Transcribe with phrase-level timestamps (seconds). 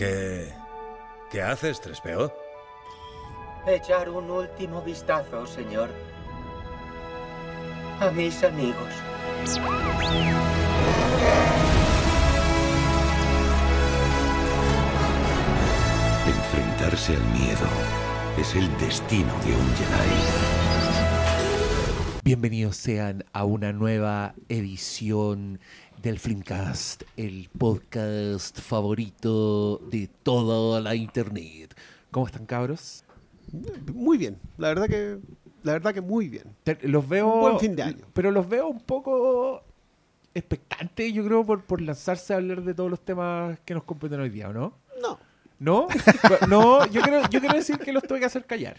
[0.00, 0.48] ¿Qué.
[1.30, 2.32] ¿Qué haces, Trespeo?
[3.66, 5.90] Echar un último vistazo, señor.
[8.00, 8.88] A mis amigos.
[16.26, 17.68] Enfrentarse al miedo
[18.38, 20.60] es el destino de un Jedi.
[22.24, 25.60] Bienvenidos sean a una nueva edición
[26.02, 31.76] del Flimcast, el podcast favorito de toda la internet.
[32.10, 33.04] ¿Cómo están, cabros?
[33.92, 35.18] Muy bien, la verdad que
[35.62, 36.56] la verdad que muy bien.
[36.82, 37.34] Los veo.
[37.34, 38.06] Un buen fin de año.
[38.12, 39.62] Pero los veo un poco
[40.32, 44.20] expectantes, yo creo, por, por lanzarse a hablar de todos los temas que nos competen
[44.20, 44.74] hoy día, ¿o no?
[45.02, 45.18] No.
[45.58, 45.88] ¿No?
[46.48, 48.76] no, yo quiero, yo quiero decir que los tuve que hacer callar.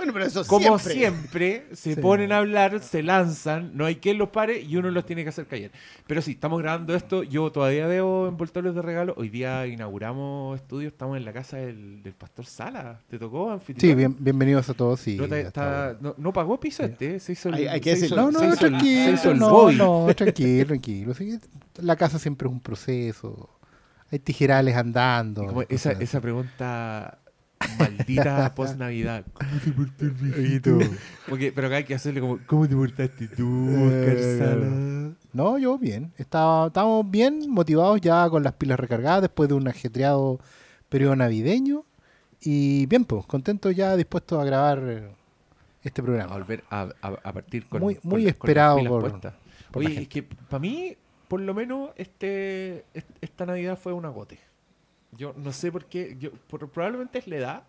[0.00, 0.94] Bueno, pero eso Como siempre.
[0.94, 2.00] siempre, se Sí.
[2.00, 5.28] ponen a hablar, se lanzan, no hay quien los pare y uno los tiene que
[5.28, 5.70] hacer callar.
[6.06, 9.12] Pero sí, estamos grabando esto, yo todavía veo envoltorios de regalo.
[9.18, 12.98] Hoy día inauguramos estudio, estamos en la casa del, del pastor Sala.
[13.10, 13.90] ¿Te tocó, anfitrión?
[13.90, 15.00] Sí, bien, bienvenidos a todos.
[15.00, 17.94] Sí, No, está- está no, no pagó piso este, se hizo el, Hay- hay que
[17.94, 19.34] se hizo el- No, no, tranquilo.
[19.34, 19.70] no,
[20.06, 21.12] no, tranquilo, tranquilo.
[21.12, 21.38] Sí,
[21.76, 23.50] la casa siempre es un proceso.
[24.10, 25.62] Hay tijerales andando.
[25.68, 27.18] Esa, esa pregunta
[27.78, 29.24] maldita post Navidad.
[29.32, 30.54] ¿Cómo te portaste así.
[30.54, 30.80] Y tú,
[31.26, 35.14] Como que- pero acá hay que hacerle como, ¿cómo te portaste tú, Oscar Eh, Sala?
[35.32, 36.12] No, yo bien.
[36.18, 40.40] Estaba, estábamos bien motivados ya con las pilas recargadas después de un ajetreado
[40.88, 41.84] periodo navideño.
[42.40, 45.08] Y bien, pues, contentos ya dispuestos a grabar eh,
[45.84, 46.32] este a programa.
[46.34, 49.20] volver a, a- a partir con Muy- muy la- con las esperado pilas por-
[49.70, 50.96] por la Oye, es que para mí,
[51.28, 54.38] por lo menos, este, est- esta Navidad fue un agote.
[55.16, 57.62] Yo no sé por qué, yo, por- probablemente es la edad,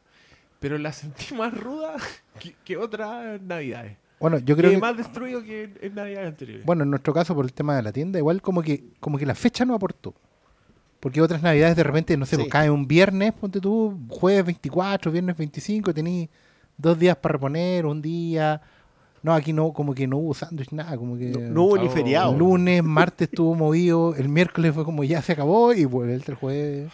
[0.59, 1.95] pero la sentí más ruda
[2.39, 3.97] que, que otras Navidades.
[4.19, 6.65] Bueno, yo creo que que, más destruido que en, en Navidades anteriores.
[6.65, 9.25] bueno, en nuestro caso por el tema de la tienda, igual como que, como que
[9.25, 10.13] la fecha no aportó.
[10.99, 12.43] Porque otras navidades de repente, no sé, Sí.
[12.43, 16.29] pues cae un viernes, ponte tú, jueves 24, viernes 25, tení
[16.77, 18.61] dos días para reponer, un día.
[19.23, 21.29] No, aquí no, como que no hubo sándwich, nada, como que...
[21.29, 22.33] No, no hubo ni feriado.
[22.33, 26.35] El lunes, martes estuvo movido, el miércoles fue como ya se acabó y vuelve el
[26.35, 26.91] jueves,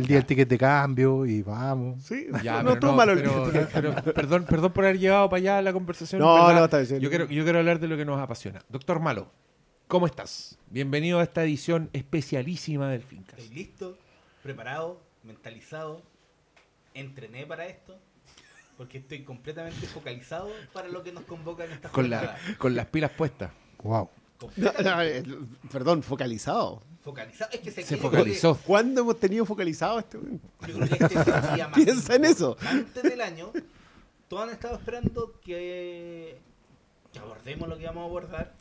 [0.00, 2.02] el día del ticket de cambio y vamos.
[2.04, 5.38] Sí, Ya, no pero estuvo no, malo el pero- perdón, perdón por haber llevado para
[5.38, 6.20] allá la conversación.
[6.20, 6.58] No, ¿verdad?
[6.58, 7.00] no, está bien.
[7.00, 8.60] Yo quiero, yo quiero hablar de lo que nos apasiona.
[8.68, 9.30] Doctor Malo,
[9.88, 10.58] ¿cómo estás?
[10.70, 13.38] Bienvenido a esta edición especialísima del Fincas.
[13.38, 13.98] Estoy listo,
[14.42, 16.02] preparado, mentalizado.
[16.94, 17.96] Entrené para esto.
[18.76, 22.86] Porque estoy completamente focalizado para lo que nos convoca en esta Con, la, con las
[22.86, 23.50] pilas puestas.
[23.82, 24.04] Wow.
[24.06, 24.84] No, Completamente
[25.28, 25.38] no, eh,
[25.70, 26.82] perdón, focalizado.
[27.02, 27.50] Focalizado.
[27.52, 28.56] Es que se, Se focalizó.
[28.66, 30.18] ¿Cuándo hemos tenido focalizado este?
[30.18, 32.56] que- Yo creo que este es el día más Piensa en eso.
[32.60, 33.52] importante del año.
[34.28, 36.38] Todos han estado esperando que,
[37.12, 38.54] que abordemos lo que vamos a abordar.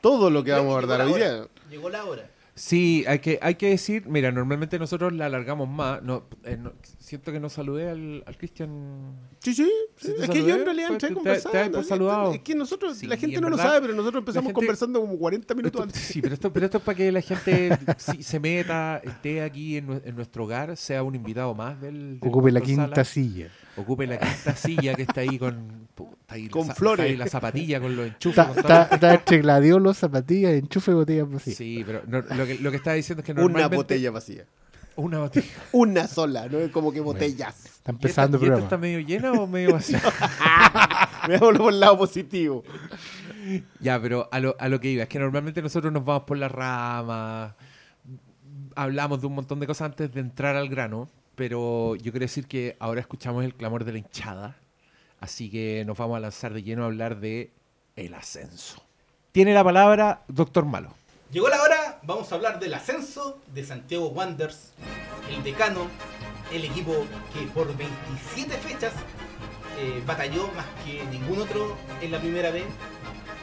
[0.00, 1.46] Todo lo que vamos a abordar hoy día.
[1.70, 2.30] Llegó la hora.
[2.58, 6.02] Sí, hay que, hay que decir, mira, normalmente nosotros la alargamos más.
[6.02, 9.14] No, eh, no- siento que no saludé al, al Cristian.
[9.38, 9.70] Sí, sí.
[9.96, 11.58] Es que yo en realidad entré conversando.
[11.58, 12.32] te- te saludado.
[12.34, 15.00] Es que nosotros, Sí, la gente en no lo sabe, pero nosotros empezamos gente- conversando
[15.00, 16.02] como 40 minutos Esto- antes.
[16.02, 19.76] sí, pero esto, pero esto es para que la gente sí, se meta, esté aquí
[19.76, 22.18] en, en nuestro hogar, sea un invitado más del.
[22.18, 23.04] del Ocupe la quinta Sala.
[23.04, 23.48] silla.
[23.78, 25.88] Ocupe la quinta silla que está ahí con.
[26.28, 27.04] ahí Con flores.
[27.06, 28.38] está ahí la zapatilla con los enchufes.
[28.56, 31.56] Está, está, está entre gladiolos, zapatillas, enchufe y botellas vacías.
[31.56, 33.76] Sí, pero no- lo, que, lo que está diciendo es que Una normalmente...
[33.76, 34.44] botella vacía.
[34.96, 35.46] Una botella.
[35.72, 37.64] Una sola, no es como que botellas.
[37.66, 38.66] Está ¿Y empezando el y esta programa.
[38.66, 40.02] está medio llena o medio vacía?
[41.28, 42.64] Veámoslo por el lado positivo.
[43.80, 46.36] ya, pero a lo, a lo que iba, es que normalmente nosotros nos vamos por
[46.36, 47.54] las ramas,
[48.74, 52.48] hablamos de un montón de cosas antes de entrar al grano, pero yo quiero decir
[52.48, 54.56] que ahora escuchamos el clamor de la hinchada,
[55.20, 57.52] así que nos vamos a lanzar de lleno a hablar de
[57.94, 58.82] el ascenso.
[59.30, 60.92] Tiene la palabra Doctor Malo.
[61.30, 64.72] Llegó la hora, vamos a hablar del ascenso de Santiago Wanderers,
[65.30, 65.86] el decano,
[66.52, 66.92] el equipo
[67.32, 68.92] que por 27 fechas
[69.78, 72.64] eh, batalló más que ningún otro en la primera vez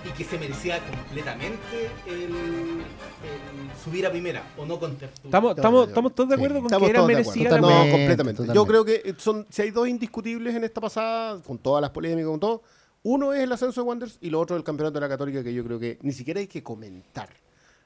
[0.06, 5.26] y que se merecía completamente el, el subir a primera o no con tertulia.
[5.26, 6.42] Estamos, estamos, estamos todos de Sí.
[6.42, 8.54] acuerdo con Estamos que era merecida la No, Totalmente, completamente.
[8.54, 12.30] Yo creo que son, si hay dos indiscutibles en esta pasada, con todas las polémicas,
[12.30, 12.62] con todo,
[13.04, 15.54] uno es el ascenso de Wanderers y lo otro el campeonato de la Católica, que
[15.54, 17.30] yo creo que ni siquiera hay que comentar.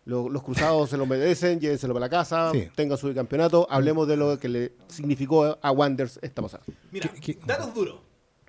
[0.05, 2.69] Lo- los cruzados se lo merecen, llévenselo para la casa, Sí.
[2.75, 6.63] tengan su campeonato, hablemos de lo que le significó a Wanderers esta pasada.
[6.91, 7.39] Mira, ¿Qué- qué?
[7.45, 7.99] datos duros,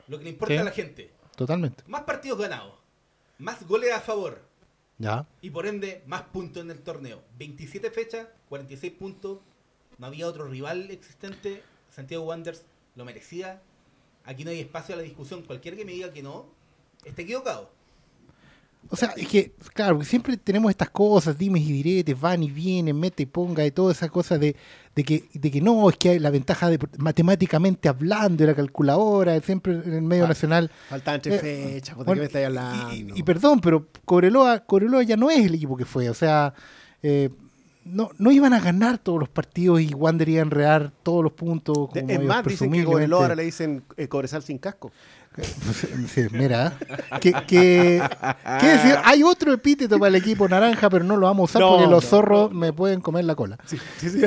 [0.08, 0.58] lo que le importa Sí.
[0.58, 1.12] a la gente.
[1.36, 1.82] Totalmente.
[1.86, 2.74] Más partidos ganados,
[3.40, 4.40] más goles a favor
[4.98, 5.26] Ya.
[5.40, 7.22] y por ende más puntos en el torneo.
[7.38, 9.38] 27 fechas, 46 puntos,
[9.98, 11.62] no había otro rival existente.
[11.90, 12.64] Santiago Wanderers
[12.96, 13.60] lo merecía.
[14.24, 15.42] Aquí no hay espacio a la discusión.
[15.42, 16.46] Cualquiera que me diga que no,
[17.04, 17.70] está equivocado.
[18.88, 22.98] O sea, es que, claro, siempre tenemos estas cosas, dimes y diretes, van y vienen,
[22.98, 24.56] mete y ponga y todas esas cosas de,
[24.96, 28.56] de, que, de que no, es que hay la ventaja de matemáticamente hablando de la
[28.56, 30.70] calculadora, siempre en el medio nacional.
[30.88, 33.14] Faltaban tres Eh, fechas, puta, Bueno, ¿qué me estáis hablando?
[33.14, 36.10] Y, y perdón, pero Cobreloa, Cobreloa ya no es el equipo que fue.
[36.10, 36.52] O sea,
[37.02, 37.30] eh,
[37.84, 41.32] no, no iban a ganar todos los partidos y Wander iba a enredar todos los
[41.32, 41.76] puntos.
[41.76, 44.90] Como es ellos más, dicen que Cobreloa ahora le dicen eh, Cobresal sin casco.
[46.32, 46.76] Mira,
[47.20, 48.02] que, que,
[48.60, 51.62] que decir, hay otro epíteto para el equipo naranja, pero no lo vamos a usar
[51.62, 53.56] No, porque los no, zorros me pueden comer la cola.
[53.66, 54.22] Sí, sí.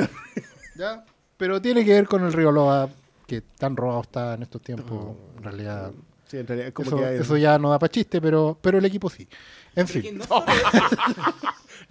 [0.76, 1.04] ¿Ya?
[1.36, 2.88] Pero tiene que ver con el río Loa,
[3.26, 5.16] que tan robado está en estos tiempos.
[5.36, 5.92] En realidad,
[6.26, 8.78] Sí, en realidad, como eso, que hay- eso ya no da para chiste, pero, pero
[8.78, 9.28] el equipo sí.
[9.76, 10.18] En Pero fin.
[10.28, 10.44] no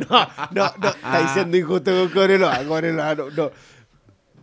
[0.09, 3.51] No, no, está diciendo injusto con Cobreloa, Cobreloa, no, no.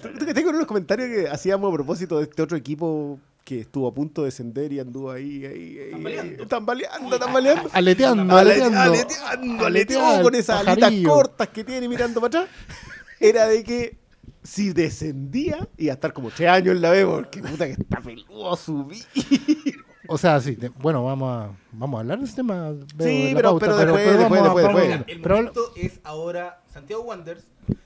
[0.00, 3.89] ¿Tú que tengo unos comentarios que hacíamos a propósito de este otro equipo que estuvo
[3.89, 6.47] a punto de descender y anduvo ahí, ahí, ahí, Tambaleando.
[6.47, 7.71] tambaleando, tambaleando.
[7.73, 8.81] Aleteando, Ale- aleteando.
[8.81, 12.57] aleteando, Aletear, con esas alitas cortas que tiene mirando para atrás.
[13.19, 13.99] Era de que
[14.43, 18.01] si descendía, iba a estar como tres años en la B, porque puta que está
[18.01, 19.05] peludo a subir.
[20.09, 22.73] O sea, sí, de- bueno, vamos a, vamos a hablar de ese tema.
[22.99, 25.17] Sí, pero- pauta, pero después, vamos después, a- después, a- después.
[25.17, 27.45] el pero- momento es ahora Santiago Wanderers.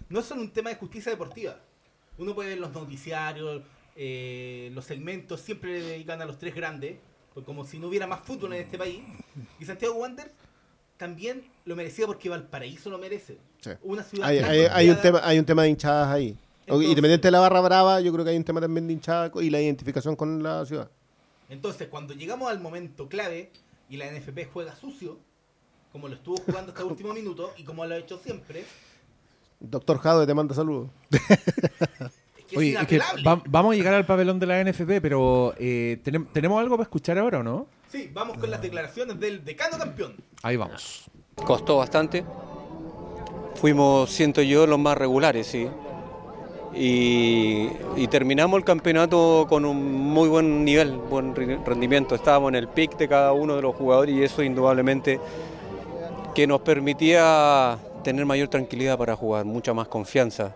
[0.09, 1.57] No es solo un tema de justicia deportiva.
[2.19, 3.63] Uno puede ver los noticiarios,
[3.97, 6.97] eh, los segmentos, siempre le dedican a los tres grandes,
[7.33, 9.01] pues como si no hubiera más fútbol en este país.
[9.61, 10.33] Y Santiago Wanderers
[10.97, 13.39] también lo merecía porque Valparaíso lo merece.
[13.61, 13.71] Sí.
[13.83, 16.37] Una ciudad Hay, tan hay- hay un tema, hay un tema de hinchadas ahí.
[16.67, 19.31] Entonces- Independiente de la barra brava, yo creo que hay un tema también de hinchada
[19.43, 20.89] y la identificación con la ciudad.
[21.49, 23.51] Entonces, cuando llegamos al momento clave
[23.91, 25.19] y la NFP juega sucio,
[25.93, 28.65] como lo estuvo jugando hasta el último minuto y como lo ha hecho siempre,
[29.61, 30.91] Doctor Jado te manda saludos.
[32.49, 35.55] que Oye, es es que va- vamos a llegar al pabellón de la NFP, pero
[35.59, 37.67] eh, ¿tenem- ¿tenemos algo para escuchar ahora o no?
[37.91, 40.15] Sí, vamos con las declaraciones del decano campeón.
[40.43, 41.05] Ahí vamos.
[41.37, 42.25] Costó bastante.
[43.57, 45.69] Fuimos, siento yo, los más regulares, sí.
[46.77, 52.15] Y, y terminamos el campeonato con un muy buen nivel, buen rendimiento.
[52.17, 55.21] Estábamos en el pic de cada uno de los jugadores y eso indudablemente
[56.35, 60.53] que nos permitía tener mayor tranquilidad para jugar, mucha más confianza.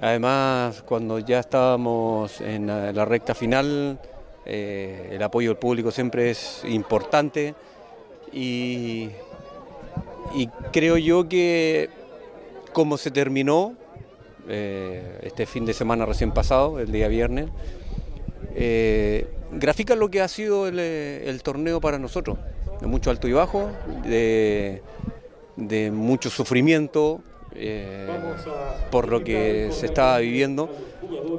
[0.00, 3.98] Además, cuando ya estábamos en la, la recta final,
[4.46, 7.54] eh, el apoyo del público siempre es importante
[8.32, 9.10] y,
[10.72, 11.90] creo yo que
[12.72, 13.74] como se terminó
[14.48, 17.50] eh, este fin de semana recién pasado, el día viernes,
[18.54, 22.38] eh, grafica lo que ha sido el, eh, torneo para nosotros,
[22.80, 23.70] de mucho alto y bajo,
[24.04, 24.80] de
[25.92, 27.20] mucho sufrimiento
[27.60, 28.08] eh,
[28.90, 30.68] por lo que se estaba viviendo,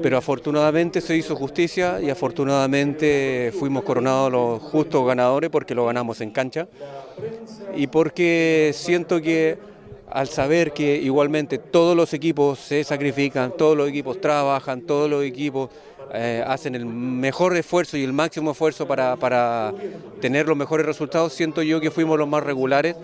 [0.01, 6.21] pero afortunadamente se hizo justicia y afortunadamente fuimos coronados los justos ganadores porque lo ganamos
[6.21, 6.68] en cancha.
[7.75, 9.57] Y porque siento que
[10.09, 15.23] al saber que igualmente todos los equipos se sacrifican, todos los equipos trabajan, todos los
[15.23, 15.69] equipos
[16.13, 19.74] eh, hacen el mejor esfuerzo y el máximo esfuerzo para, para
[20.19, 22.96] tener los mejores resultados, siento yo que fuimos los más regulares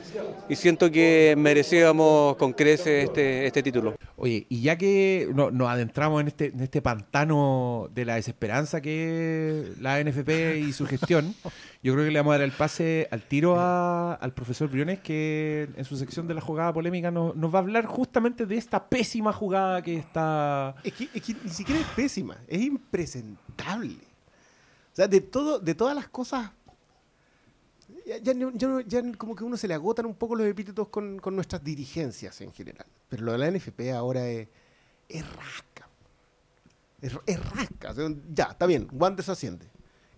[0.49, 3.95] y siento que merecíamos con creces este, este título.
[4.15, 8.81] Oye, y ya que no- nos adentramos en este, en este pantano de la desesperanza
[8.81, 11.33] que es la NFP y su gestión,
[11.83, 14.99] yo creo que le vamos a dar el pase al tiro a- al profesor Briones,
[14.99, 18.57] que en su sección de la jugada polémica nos, nos va a hablar justamente de
[18.57, 20.75] esta pésima jugada que está...
[20.83, 22.61] Es que, es que ni siquiera es pésima, es
[22.97, 23.97] impresentable.
[24.93, 26.51] O sea, de, todo, de todas las cosas,
[28.05, 31.19] ya, ya ya ya como que uno se le agotan un poco los epítetos con,
[31.19, 32.87] con nuestras dirigencias en general.
[33.09, 34.47] Pero lo de la NFP ahora es,
[35.07, 35.87] es rasca.
[37.01, 37.91] Es, es rasca.
[37.91, 39.67] O sea, ya, está bien, Wanderers asciende.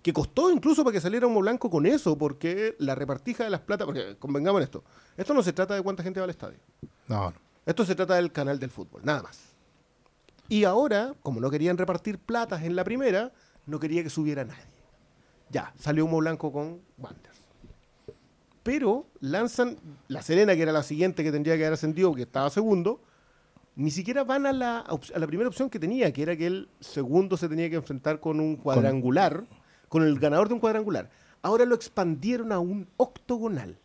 [0.02, 3.60] Que costó incluso para que saliera Humo Blanco con eso, porque la repartija de las
[3.60, 4.84] plata, porque convengamos en esto,
[5.18, 6.60] esto no se trata de cuánta gente va al estadio.
[7.08, 7.50] No, no.
[7.66, 9.49] Esto se trata del canal del fútbol, nada más.
[10.50, 13.32] Y ahora, como no querían repartir platas en la primera,
[13.66, 14.64] no quería que subiera nadie.
[15.52, 17.40] Ya, salió humo blanco con Wanderers.
[18.64, 19.78] Pero lanzan
[20.08, 23.02] La Serena, que era la siguiente que tendría que haber ascendido, que estaba segundo,
[23.76, 26.70] ni siquiera van a la, a la primera opción que tenía, que era que el
[26.80, 29.46] segundo se tenía que enfrentar con un cuadrangular,
[29.88, 31.10] con el ganador de un cuadrangular.
[31.42, 33.80] Ahora lo expandieron a un octogonal.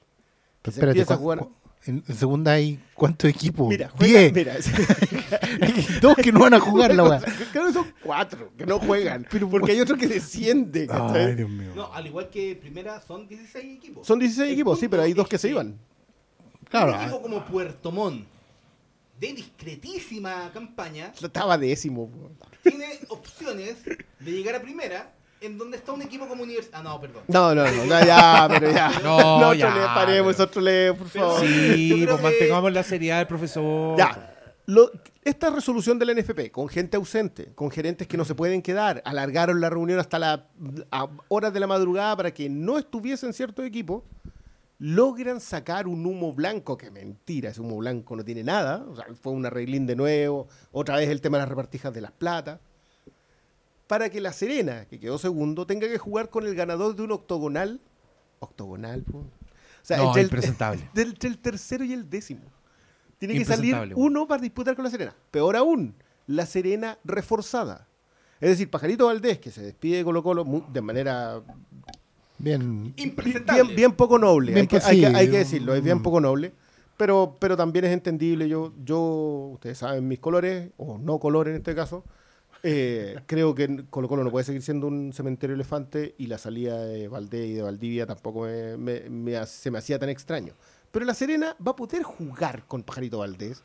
[0.63, 1.53] Que Pero se empieza a ¿cu- jugar- cu-
[1.87, 3.69] en, segunda hay cuántos equipos?
[3.69, 4.33] Mira, juega- Diez.
[4.33, 4.55] mira,
[6.01, 7.21] Dos que no van a jugar la weá.
[7.53, 9.27] Creo que son cuatro que no juegan.
[9.51, 10.89] porque hay otro que desciende.
[10.91, 11.73] Ay, Dios mío.
[11.75, 14.07] No, al igual que primera son 16 equipos.
[14.07, 15.79] Son 16 El equipos, sí, pero hay dos que se iban.
[16.69, 18.27] Claro, un equipo como Puerto Montt,
[19.21, 22.11] de discretísima campaña, Estaba décimo.
[22.63, 25.13] tiene opciones de llegar a primera
[25.45, 26.81] en donde está un equipo como Universidad.
[26.81, 27.23] Ah, no, perdón.
[27.29, 28.91] No, no, no, ya, ya, pero ya.
[29.03, 31.41] No, no ya, trole, paremos, pero- eso trole, por favor.
[31.41, 33.97] Sí, pues que- mantengamos la seriedad del profesor.
[33.99, 34.31] Ya.
[34.67, 34.91] Lo-
[35.23, 39.61] esta resolución del NFP, con gente ausente, con gerentes que no se pueden quedar, alargaron
[39.61, 40.41] la reunión hasta las
[41.29, 44.03] horas de la madrugada para que no estuviesen ciertos equipos,
[44.79, 49.07] logran sacar un humo blanco, que mentira, ese humo blanco no tiene nada, o sea,
[49.21, 52.59] fue un arreglín de nuevo, otra vez el tema de las repartijas de las platas,
[53.87, 57.13] para que la Serena, que quedó segundo, tenga que jugar con el ganador de un
[57.13, 57.81] octogonal,
[58.41, 59.25] octogonal, o
[59.83, 60.89] sea, No, entre, el, impresentable.
[60.95, 62.43] del- entre el tercero y el décimo.
[63.19, 65.15] Tiene que salir uno para disputar con la Serena.
[65.31, 65.95] Peor aún,
[66.27, 67.87] la Serena reforzada.
[68.41, 71.41] Es decir, Pajarito Valdés, que se despide de Colo Colo de manera
[72.39, 72.93] Bien.
[72.97, 73.63] Impresentable.
[73.63, 76.03] bien, bien poco noble, Bien, hay, que, hay que- hay decirlo, es bien mm.
[76.03, 76.53] poco noble,
[76.97, 78.49] pero, pero también es entendible.
[78.49, 78.99] Yo, yo,
[79.55, 82.05] ustedes saben mis colores, o no colores en este caso,
[82.67, 86.83] eh, creo que Colo Colo no puede seguir siendo un cementerio elefante y la salida
[86.85, 90.55] de Valdés y de Valdivia tampoco me- me- me se me hacía tan extraño.
[90.91, 93.63] Pero la Serena va a poder jugar con Pajarito Valdés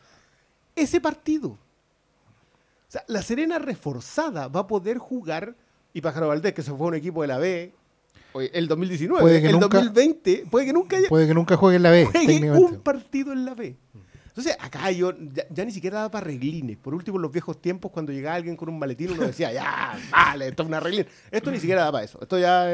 [0.76, 1.50] ese partido.
[1.52, 5.56] O sea, la Serena reforzada va a poder jugar
[5.94, 7.72] y Pájaro Valdés, que se fue a un equipo de la B,
[8.34, 11.56] oye, el 2019, Puede que el nunca- 2020, puede que nunca haya Puede que nunca
[11.56, 13.76] juegue en la B, juegue un partido en la B.
[14.40, 16.78] Entonces, acá yo ya, ya ni siquiera daba para reglines.
[16.78, 20.00] Por último, en los viejos tiempos, cuando llegaba alguien con un maletín, uno decía, ya,
[20.12, 21.06] vale, esto es una reglín.
[21.30, 22.20] Esto ni siquiera daba para eso.
[22.22, 22.66] Esto ya.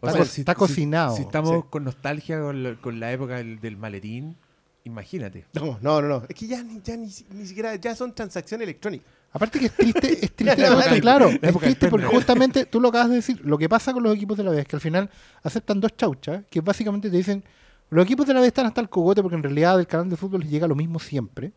[0.00, 1.16] O Está está cocinado.
[1.16, 1.66] Si, estamos Sí.
[1.70, 4.36] con nostalgia con la, con la época del, del maletín,
[4.84, 5.46] imagínate.
[5.54, 6.22] No, no, no, no.
[6.28, 9.06] Es que ya, ni, ya ni, ni siquiera, ya son transacciones electrónicas.
[9.32, 12.80] Aparte que es triste, es triste, La época- claro, la es triste porque justamente tú
[12.80, 14.76] lo acabas de decir, lo que pasa con los equipos de la B es que
[14.76, 15.10] al final
[15.42, 17.42] aceptan dos chauchas, que básicamente te dicen,
[17.90, 20.16] los equipos de la B están hasta el cogote porque en realidad del canal de
[20.16, 21.52] fútbol les llega lo mismo siempre,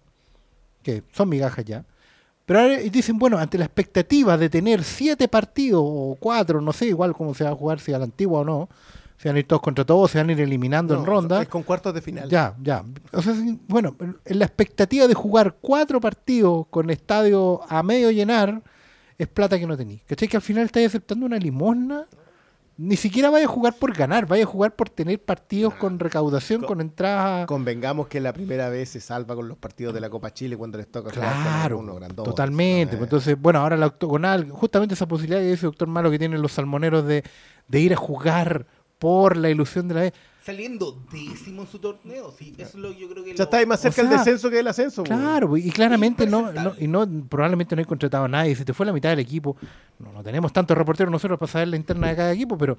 [0.83, 1.85] que son migajas ya,
[2.45, 6.87] pero ahora dicen, bueno, ante la expectativa de tener siete partidos o cuatro, no sé
[6.87, 8.69] igual cómo se va a jugar, si a la antigua o no,
[9.17, 11.41] se van a ir todos contra todos, se van a ir eliminando No, en ronda.
[11.41, 12.29] Es con cuartos de final.
[12.29, 12.83] Ya, ya.
[13.11, 13.35] O sea,
[13.67, 18.63] bueno, en la expectativa de jugar cuatro partidos con estadio a medio llenar
[19.17, 20.01] es plata que no tenéis.
[20.07, 20.27] ¿Cachai?
[20.27, 22.07] Que al final estáis aceptando una limosna.
[22.81, 26.63] Ni siquiera vaya a jugar por ganar, vaya a jugar por tener partidos con recaudación,
[26.63, 27.45] con, entradas.
[27.45, 30.77] Convengamos que la primera vez se salva con los partidos de la Copa Chile cuando
[30.77, 32.95] les toca jugar con Claro, alguno grandote, totalmente.
[32.95, 33.03] ¿no?
[33.03, 36.53] Entonces, bueno, ahora la octogonal, justamente esa posibilidad que dice doctor Malo que tienen los
[36.53, 37.25] salmoneros de,
[37.67, 38.65] de ir a jugar
[38.97, 40.13] por la ilusión de la B.
[40.49, 42.31] Saliendo décimo en su torneo.
[42.37, 43.31] Sí, eso es lo que yo creo que.
[43.31, 45.03] Ya lo- está ahí más O cerca el sea, descenso que el ascenso.
[45.03, 45.17] güey.
[45.19, 48.65] Claro, pues, y claramente no, no- y no probablemente no he contratado a nadie, se
[48.65, 49.55] te fue la mitad del equipo.
[49.99, 52.77] No, no tenemos tantos reporteros nosotros para saber la interna de cada equipo, pero,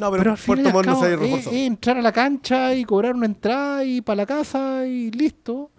[0.00, 2.74] No, pero, pero al final Puerto Montt no se es- es entrar a la cancha
[2.74, 5.70] y cobrar una entrada y para la casa y listo.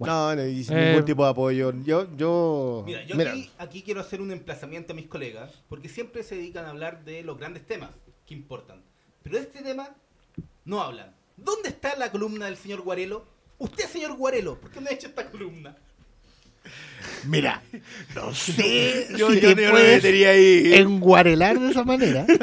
[0.00, 1.72] No, no, y sin Eh, ningún tipo de apoyo.
[1.84, 2.82] Yo, yo.
[2.84, 6.34] Mira, yo mira, Aquí, aquí quiero hacer un emplazamiento a mis colegas, porque siempre se
[6.34, 7.90] dedican a hablar de los grandes temas
[8.26, 8.82] que importan.
[9.22, 9.88] Pero este tema
[10.64, 11.14] no hablan.
[11.36, 13.24] ¿Dónde está la columna del señor Guarelo?
[13.58, 15.76] Usted, señor Guarelo, ¿por qué no ha hecho esta columna?
[17.26, 17.62] Mira,
[18.14, 20.74] no sé yo, si yo te puedes metería ahí.
[20.74, 22.26] enguarelar de esa manera.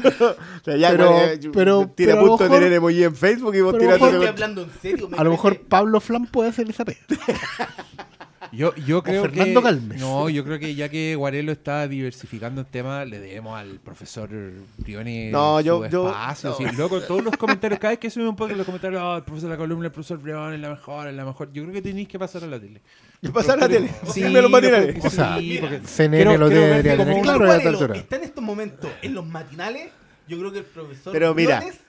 [0.62, 1.16] O sea, ya, pero-
[1.52, 3.98] pero- tira pero lo punto de tener emoji en Facebook y vos pero a lo
[3.98, 4.18] tirando.
[4.18, 5.10] Estoy hablando en serio.
[5.10, 7.00] me A lo mejor Pablo Flan puede hacer esa pega.
[8.52, 9.66] Yo, yo creo Fernando que.
[9.66, 10.00] Galmes.
[10.02, 14.30] No, yo creo que ya que Guarelo está diversificando el tema, le debemos al profesor
[14.78, 16.50] Brioni No, yo- su yo- espacio.
[16.50, 16.56] no.
[16.58, 16.66] sí.
[16.76, 19.50] Luego, todos los comentarios, cada vez que sube un poco los comentarios, "Ah, el profesor
[19.50, 21.54] de la columna, el profesor Brioni es la mejor, es la mejor.
[21.54, 22.82] Yo creo que tenéis que pasar a la tele.
[23.22, 23.90] Y pasar la tele.
[24.14, 25.06] Sí, Dime los matinales.
[25.06, 27.96] O sea, sí, CNN quiero- lo debería tener claro a esta altura.
[27.96, 29.92] está en estos momentos en los matinales.
[30.28, 31.80] Yo creo que el profesor Pero mira, Briones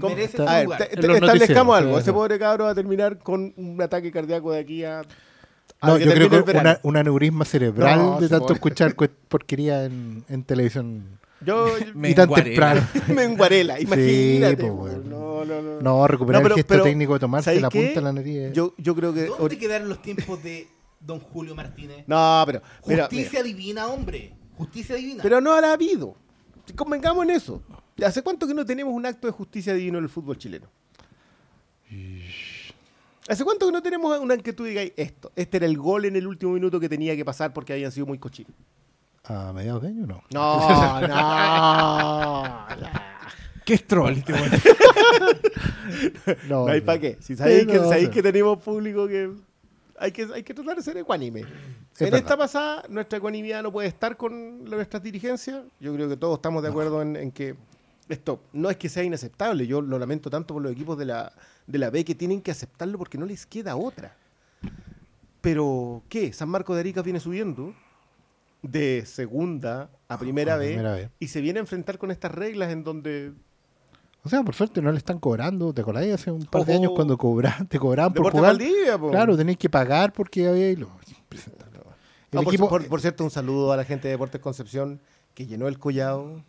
[0.00, 0.14] ¿Cómo?
[0.14, 0.88] merece su A ver, lugar.
[0.90, 1.94] establezcamos algo.
[1.96, 5.02] sí, Ese pobre cabro va a terminar con un ataque cardíaco de aquí a.
[5.82, 8.54] a No, yo creo que una, un aneurisma cerebral No, de tanto puede.
[8.54, 8.94] escuchar
[9.28, 11.18] porquería en, en televisión.
[11.44, 11.66] Yo.
[11.94, 12.74] Me y tan enguarela.
[12.84, 12.88] temprano.
[13.14, 14.56] me enguarela, imagínate.
[14.56, 14.76] pues, po.
[14.76, 14.98] bueno.
[15.04, 15.80] no, no, no.
[15.80, 18.12] No, recuperar No, pero- el gesto pero, técnico de tomarse ¿sabéis la punta de la
[18.12, 18.52] nariz.
[18.52, 19.26] Yo, yo creo que.
[19.26, 20.68] ¿Dónde quedaron los tiempos de
[21.00, 22.04] don Julio Martínez?
[22.06, 22.62] No, pero.
[22.80, 23.42] Justicia mira.
[23.42, 24.32] divina, hombre.
[24.56, 25.22] Justicia divina.
[25.22, 26.14] Pero no la ha habido.
[26.76, 27.60] Convengamos en eso.
[28.06, 30.68] ¿Hace cuánto que no tenemos un acto de justicia divino en el fútbol chileno?
[33.28, 35.30] ¿Hace cuánto que no tenemos una que tú digas esto?
[35.36, 38.06] Este era el gol en el último minuto que tenía que pasar porque habían sido
[38.06, 38.52] muy cochinos.
[39.24, 40.24] ¿A mediados de año no?
[40.32, 42.66] No, no.
[43.64, 44.32] ¿Qué es troll este?
[46.48, 47.18] No hay para qué.
[47.20, 49.30] Si sabéis, que, no, sabéis que tenemos público que
[49.98, 51.40] hay que, hay que tratar de ser ecuánime.
[51.40, 51.46] en
[52.00, 52.18] verdad.
[52.18, 55.62] esta pasada, nuestra ecuanimidad no puede estar con nuestras dirigencias.
[55.78, 57.54] Yo creo que todos estamos de acuerdo en, en que
[58.08, 59.68] esto no es que sea inaceptable.
[59.68, 61.32] Yo lo lamento tanto por los equipos de la,
[61.72, 64.14] de la B que tienen que aceptarlo porque no les queda otra.
[65.40, 66.32] Pero, ¿qué?
[66.32, 67.74] San Marco de Arica viene subiendo
[68.62, 71.10] de segunda a primera, a primera vez.
[71.18, 73.32] y se viene a enfrentar con estas reglas en donde
[74.22, 75.72] O sea, por suerte no le están cobrando.
[75.72, 76.80] ¿Te acordás hace un par de Ojo.
[76.80, 78.56] años cuando cobran, te cobraban por jugar?
[79.00, 79.10] Po.
[79.10, 80.90] Claro, tenéis que pagar porque había hilo.
[81.08, 81.72] Impresentable.
[82.30, 85.00] El Ah, por, equipo, por- por cierto, un saludo a la gente de Deportes Concepción
[85.34, 86.42] que llenó el collado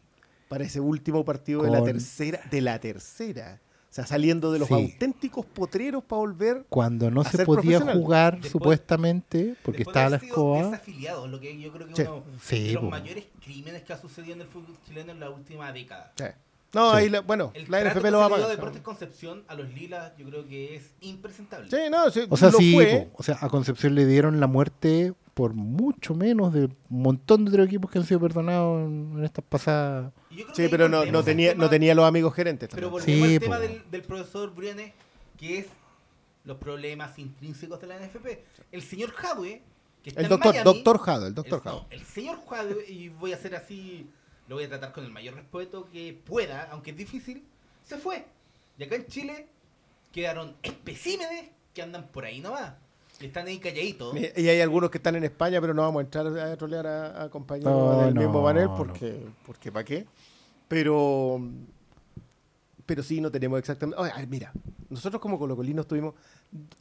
[0.50, 3.60] para ese último partido de la tercera, de la tercera.
[3.94, 4.74] O sea, saliendo de los Sí.
[4.74, 6.66] auténticos potreros para volver.
[6.68, 10.64] cuando no a se ser podía jugar Después- supuestamente, porque de estaba la escoba.
[10.64, 12.04] desafiliado, lo que yo creo que es Sí.
[12.08, 12.90] uno Sí, de los po.
[12.90, 16.12] mayores crímenes que ha sucedido en el fútbol chileno en la última década.
[16.18, 16.24] Sí.
[16.74, 16.98] No, Sí.
[16.98, 18.50] ahí, la- bueno, El la NFP lo va a pagar.
[18.50, 21.70] Deportes Concepción a los lilas yo creo que es impresentable.
[21.70, 23.10] Sí, no, sí, O sea, lo sí, fue.
[23.12, 23.20] po.
[23.20, 27.52] o sea, a Concepción le dieron la muerte por mucho menos de un montón de
[27.52, 30.13] otros equipos que han sido perdonados en, en estas pasadas.
[30.54, 32.70] Sí, pero no, no tenía, tema- no tenía los amigos gerentes.
[32.74, 34.94] Pero volvemos Sí, al tema del, del profesor Briones,
[35.38, 35.68] que es
[36.44, 38.28] los problemas intrínsecos de la NFP.
[38.72, 39.62] El señor Jadwe,
[40.04, 42.86] que está El en doctor, Miami, doctor Jado, el doctor el, no, el señor Jadwe,
[42.92, 44.08] y voy a hacer así,
[44.48, 47.44] lo voy a tratar con el mayor respeto que pueda, aunque es difícil,
[47.86, 48.25] se fue.
[48.78, 49.48] Y acá en Chile
[50.12, 52.74] quedaron especímenes que andan por ahí nomás.
[53.24, 54.15] Están ahí calladitos.
[54.36, 57.24] Y hay algunos que están en España, pero no vamos a entrar a trolear a,
[57.24, 58.75] a compañeros No, del no, mismo panel no.
[58.75, 60.06] porque, porque ¿para qué?
[60.68, 61.39] Pero,
[62.86, 64.01] pero sí, no tenemos exactamente.
[64.01, 64.51] Oye, a ver, mira,
[64.89, 66.15] nosotros como colocolinos tuvimos.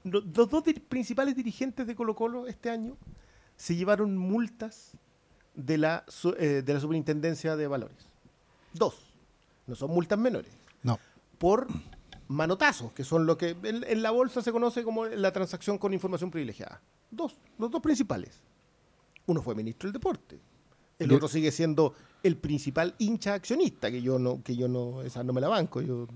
[0.05, 2.97] lo- Los dos principales dirigentes de Colo Colo este año
[3.57, 4.93] se llevaron multas
[5.55, 8.07] de la, su- eh, de la Superintendencia de Valores.
[8.73, 8.97] Dos.
[9.67, 10.51] No son multas menores.
[10.83, 10.99] No.
[11.39, 11.69] Por
[12.33, 15.93] manotazos, que son lo que en, en la bolsa se conoce como la transacción con
[15.93, 16.81] información privilegiada.
[17.11, 18.41] Dos, los dos principales.
[19.27, 20.41] Uno fue ministro del deporte.
[20.99, 25.03] El Yo- otro sigue siendo el principal hincha accionista, que yo no, que yo no,
[25.03, 25.81] esa no me la banco.
[25.81, 26.07] Yo,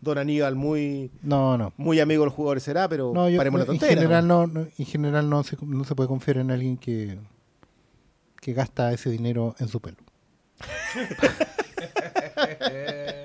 [0.00, 1.72] Don Aníbal, muy, No, no.
[1.78, 4.00] muy amigo de los jugadores será, pero No, yo, paremos la no, en tontera.
[4.00, 7.18] general no, no- en general no se, no se puede confiar en alguien que,
[8.40, 9.96] que gasta ese dinero en su pelo.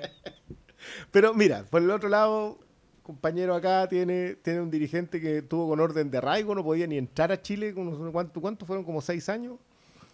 [1.12, 2.58] Pero mira, por el otro lado,
[3.03, 6.98] compañero acá tiene, tiene un dirigente que tuvo con orden de arraigo, no podía ni
[6.98, 7.74] entrar a Chile.
[8.12, 8.86] ¿Cuánto, cuánto fueron?
[8.86, 9.58] ¿Como seis años?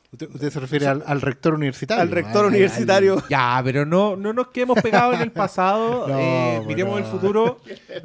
[0.10, 2.02] Usted, usted se refiere al, al rector universitario.
[2.02, 3.22] Al rector Al- universitario.
[3.30, 6.08] Ya, pero no, no nos quedemos pegados en el pasado.
[6.08, 7.06] No, eh, miremos no.
[7.06, 7.60] el futuro.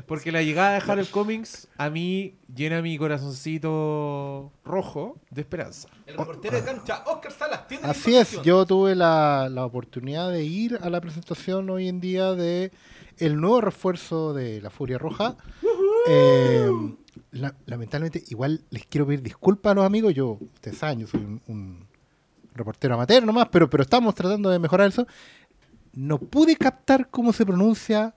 [0.07, 5.88] Porque la llegada de Harold Cummings a mí llena mi corazoncito rojo de esperanza.
[6.07, 10.45] El reportero de cancha, Oscar Salas, tiene Así es, yo tuve la, la oportunidad de
[10.45, 12.73] ir a la presentación hoy en día de
[13.19, 15.37] el nuevo refuerzo de la Furia Roja.
[16.09, 16.69] Eh,
[17.31, 20.12] la- lamentablemente, igual les quiero pedir disculpas a los amigos.
[20.15, 21.87] Yo, ustedes saben, yo soy un, un
[22.55, 25.07] reportero amateur nomás, pero, pero estamos tratando de mejorar eso.
[25.95, 28.15] No pude captar cómo se pronuncia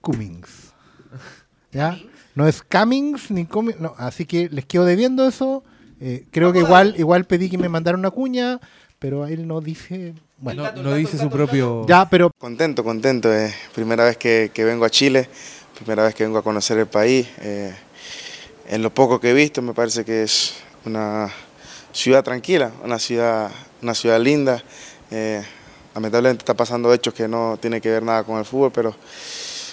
[0.00, 0.72] Cummings.
[1.72, 1.98] ¿Ya?
[2.34, 5.62] No es Cummings ni Cummings, no, así que les quedo debiendo eso.
[6.00, 8.60] Eh, creo que igual, igual pedí que me mandaran una cuña,
[8.98, 10.14] pero él no dice.
[10.38, 11.86] Bueno, No, no dice su propio.
[11.86, 13.32] ya, pero Contento, contento.
[13.32, 15.28] Es primera vez que, que vengo a Chile,
[15.76, 17.28] primera vez que vengo a conocer el país.
[17.38, 17.72] eh,
[18.68, 20.54] en lo poco que he visto me parece que es
[20.86, 21.28] una
[21.92, 23.50] ciudad tranquila, una ciudad,
[23.82, 24.62] una ciudad linda.
[25.10, 25.42] eh,
[25.94, 28.96] lamentablemente está pasando hechos que no tienen que ver nada con el fútbol, pero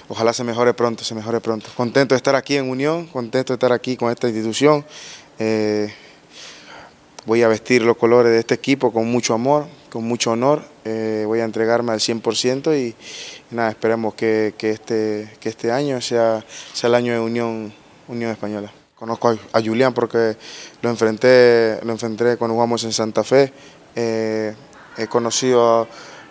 [0.09, 1.69] ojalá se mejore pronto, se mejore pronto.
[1.75, 4.85] Contento de estar aquí en Unión, contento de estar aquí con esta institución.
[5.39, 5.93] eh,
[7.25, 10.63] voy a vestir los colores de este equipo con mucho amor, con mucho honor.
[10.83, 12.95] eh, voy a entregarme al 100% y,
[13.51, 17.73] y nada, esperemos que, que este, que este año sea, sea el año de Unión,
[18.07, 18.71] Unión Española.
[18.99, 20.35] Conozco a, Julián porque
[20.81, 23.53] lo enfrenté, lo enfrenté cuando jugamos en Santa Fe.
[23.95, 24.53] eh,
[24.97, 25.87] he conocido,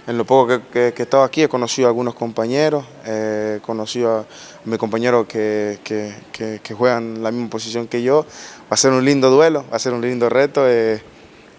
[0.07, 3.55] en lo poco que, que- que he estado aquí, he conocido a algunos compañeros, eh,
[3.59, 4.25] he conocido a
[4.67, 8.25] mis compañeros que, que- juegan la misma posición que yo.
[8.71, 10.69] Va a ser un lindo duelo, va a ser un lindo reto.
[10.69, 11.01] eh,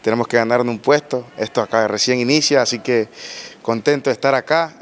[0.04, 1.26] tenemos que ganarnos un puesto.
[1.38, 3.10] Esto acá recién inicia, así que
[3.64, 4.76] contento de estar acá.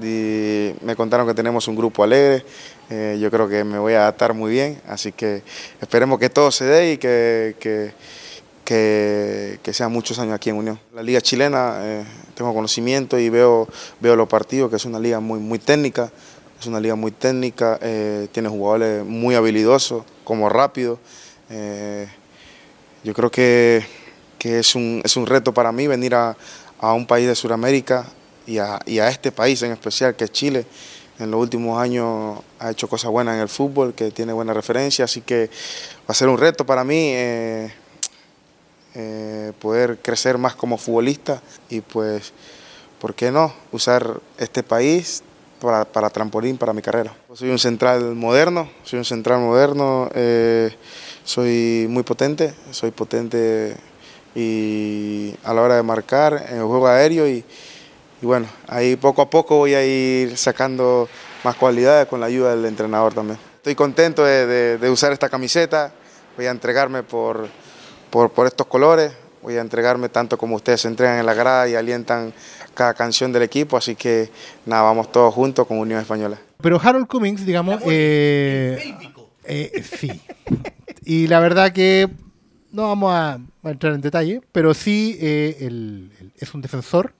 [0.00, 2.44] me contaron que tenemos un grupo alegre.
[2.94, 5.42] Eh, yo creo que me voy a adaptar muy bien, así que
[5.80, 7.94] esperemos que todo se dé y que, que,
[9.62, 10.78] que, sean muchos años aquí en Unión.
[10.94, 13.66] La liga chilena, eh, tengo conocimiento y veo,
[14.00, 16.12] veo los partidos, que es una liga muy, muy técnica,
[16.60, 20.98] es una liga muy técnica, eh, tiene jugadores muy habilidosos, como rápido.
[23.04, 23.86] yo creo que,
[24.38, 26.36] que es, un, es un reto para mí venir a,
[26.78, 28.04] a un país de Sudamérica
[28.46, 30.66] y a, y a este país en especial, que es Chile.
[31.18, 35.04] En los últimos años ha hecho cosas buenas en el fútbol, que tiene buena referencia,
[35.04, 35.50] así que
[36.00, 37.72] va a ser un reto para mí eh,
[38.94, 42.32] eh, poder crecer más como futbolista y pues,
[43.00, 43.52] ¿por qué no?
[43.72, 45.24] Usar este país
[45.60, 47.12] para, para trampolín para mi carrera.
[47.34, 50.70] Soy un central moderno, soy un central moderno, eh,
[51.24, 53.76] soy muy potente, soy potente
[54.34, 57.44] y a la hora de marcar en el juego aéreo y,
[58.22, 61.08] y bueno, ahí poco a poco voy a ir sacando
[61.44, 63.38] más cualidades con la ayuda del entrenador también.
[63.56, 65.92] Estoy contento de, de- de usar esta camiseta,
[66.36, 67.48] voy a entregarme por,
[68.10, 71.68] por, por estos colores, voy a entregarme tanto como ustedes se entregan en la grada
[71.68, 72.32] y alientan
[72.74, 74.30] cada canción del equipo, así que
[74.66, 76.38] nada, vamos todos juntos con Unión Española.
[76.60, 78.94] Pero Harold Cummings, digamos, eh,
[79.44, 80.20] eh, sí.
[81.04, 82.08] Y la verdad que
[82.70, 83.32] no vamos a,
[83.64, 87.12] a entrar en detalle, pero sí eh, el- el- es un defensor.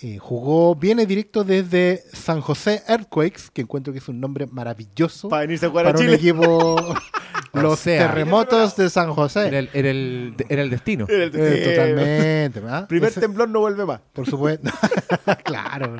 [0.00, 5.28] Eh, jugó, viene directo desde San José Earthquakes, que encuentro que es un nombre maravilloso
[5.28, 6.16] Para venirse a jugar a para un Chile.
[6.16, 6.76] equipo.
[7.52, 9.46] Los sea, terremotos de San José.
[9.48, 11.06] Era el, era el, era el destino.
[11.08, 11.70] Era el- Eh, sí.
[11.70, 12.88] totalmente, ¿verdad?
[12.88, 14.00] Primer Ese- temblor no vuelve más.
[14.14, 14.70] Por supuesto.
[15.44, 15.96] claro.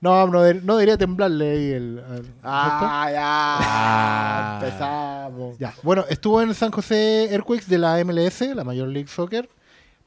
[0.00, 2.02] No, no, de- no debería temblarle ahí el.
[2.42, 3.20] Ah, ya.
[3.60, 4.60] Ah.
[4.62, 5.58] Empezamos.
[5.58, 5.74] Ya.
[5.82, 9.48] Bueno, estuvo en San José Earthquakes de la MLS, la Major League Soccer.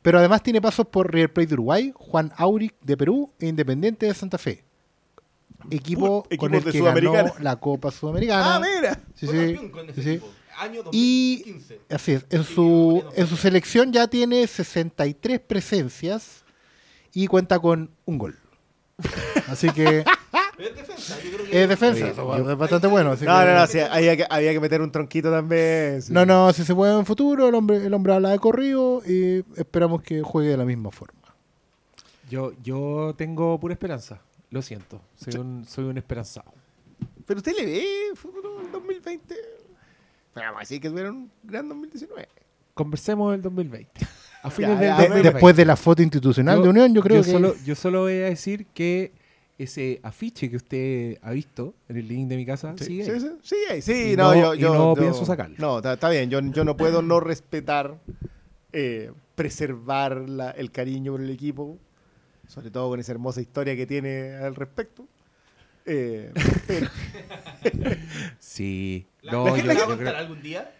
[0.02, 4.06] Pero además tiene pasos por River Plate de Uruguay, Juan Auric de Perú e Independiente
[4.06, 4.64] de Santa Fe.
[5.70, 8.56] Equipo con el de que ganó la Copa Sudamericana.
[8.56, 9.00] Ah, mira.
[9.16, 10.22] Sí, sí, campeón con ese sí.
[10.58, 11.80] Año Y 2015.
[11.90, 16.44] así es, en Y su, en su selección ya tiene 63 presencias
[17.14, 18.38] y cuenta con un gol.
[19.48, 20.04] Así que
[20.66, 23.12] es defensa, yo creo que es defensa, Oye, eso yo- es bastante bueno.
[23.12, 26.02] así No, que- no, no, sí, había, que, había que meter un tronquito también.
[26.02, 26.12] sí.
[26.14, 29.44] No, no, si se puede en futuro, el hombre, el hombre habla de corrido y
[29.56, 31.20] esperamos que juegue de la misma forma.
[32.30, 34.22] Yo, yo tengo pura esperanza.
[34.52, 35.02] Lo siento.
[35.16, 36.52] Soy un, soy un esperanzado.
[37.26, 37.84] Pero usted le ve
[38.16, 39.36] futuro en 2020.
[40.34, 42.28] Pero vamos a decir que tuvieron un gran 2019.
[42.74, 43.92] Conversemos del 2020.
[44.44, 45.32] A fines ya, del a De- ver, 2020.
[45.34, 47.32] después de la foto institucional de Unión, yo creo que...
[47.32, 49.12] Solo, yo solo voy a decir que
[49.60, 53.20] ese afiche que usted ha visto en el link de mi casa sigue Sí, ahí.
[53.20, 55.56] sí, sí, ahí, sí, Y no, no- yo, y yo- no yo- pienso sacarlo.
[55.60, 58.00] No, está, bien, yo, yo no puedo no respetar,
[58.74, 61.78] eh, preservar la- el cariño por el equipo,
[62.48, 65.06] sobre todo con esa hermosa historia que tiene al respecto.
[65.86, 66.32] Eh,
[66.68, 66.88] pero,
[68.40, 69.06] Sí.
[69.22, 70.74] ¿La, No, la va a yo contar creo- algún día?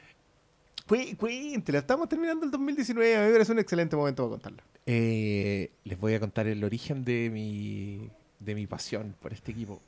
[1.18, 4.64] cuéntela, estamos terminando el 2019, a mí me parece un excelente momento para contarlo.
[4.88, 9.82] Eh, les voy a contar el origen de mi, de mi pasión por este equipo.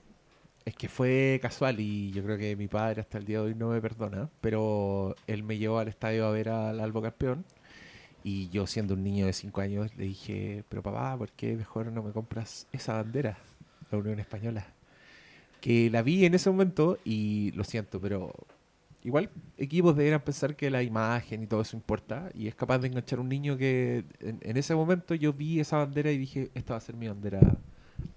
[0.65, 3.55] Es que fue casual y yo creo que mi padre hasta el día de hoy
[3.55, 7.45] no me perdona, pero él me llevó al estadio a ver al Albo campeón
[8.23, 11.91] y yo siendo un niño de 5 años le dije, pero papá, ¿por qué mejor
[11.91, 13.37] no me compras esa bandera,
[13.89, 14.67] la Unión Española?
[15.61, 18.31] Que la vi en ese momento y lo siento, pero
[19.03, 22.87] igual equipos deberían pensar que la imagen y todo eso importa y es capaz de
[22.87, 26.73] enganchar un niño que en, en ese momento yo vi esa bandera y dije, esta
[26.73, 27.39] va a ser mi bandera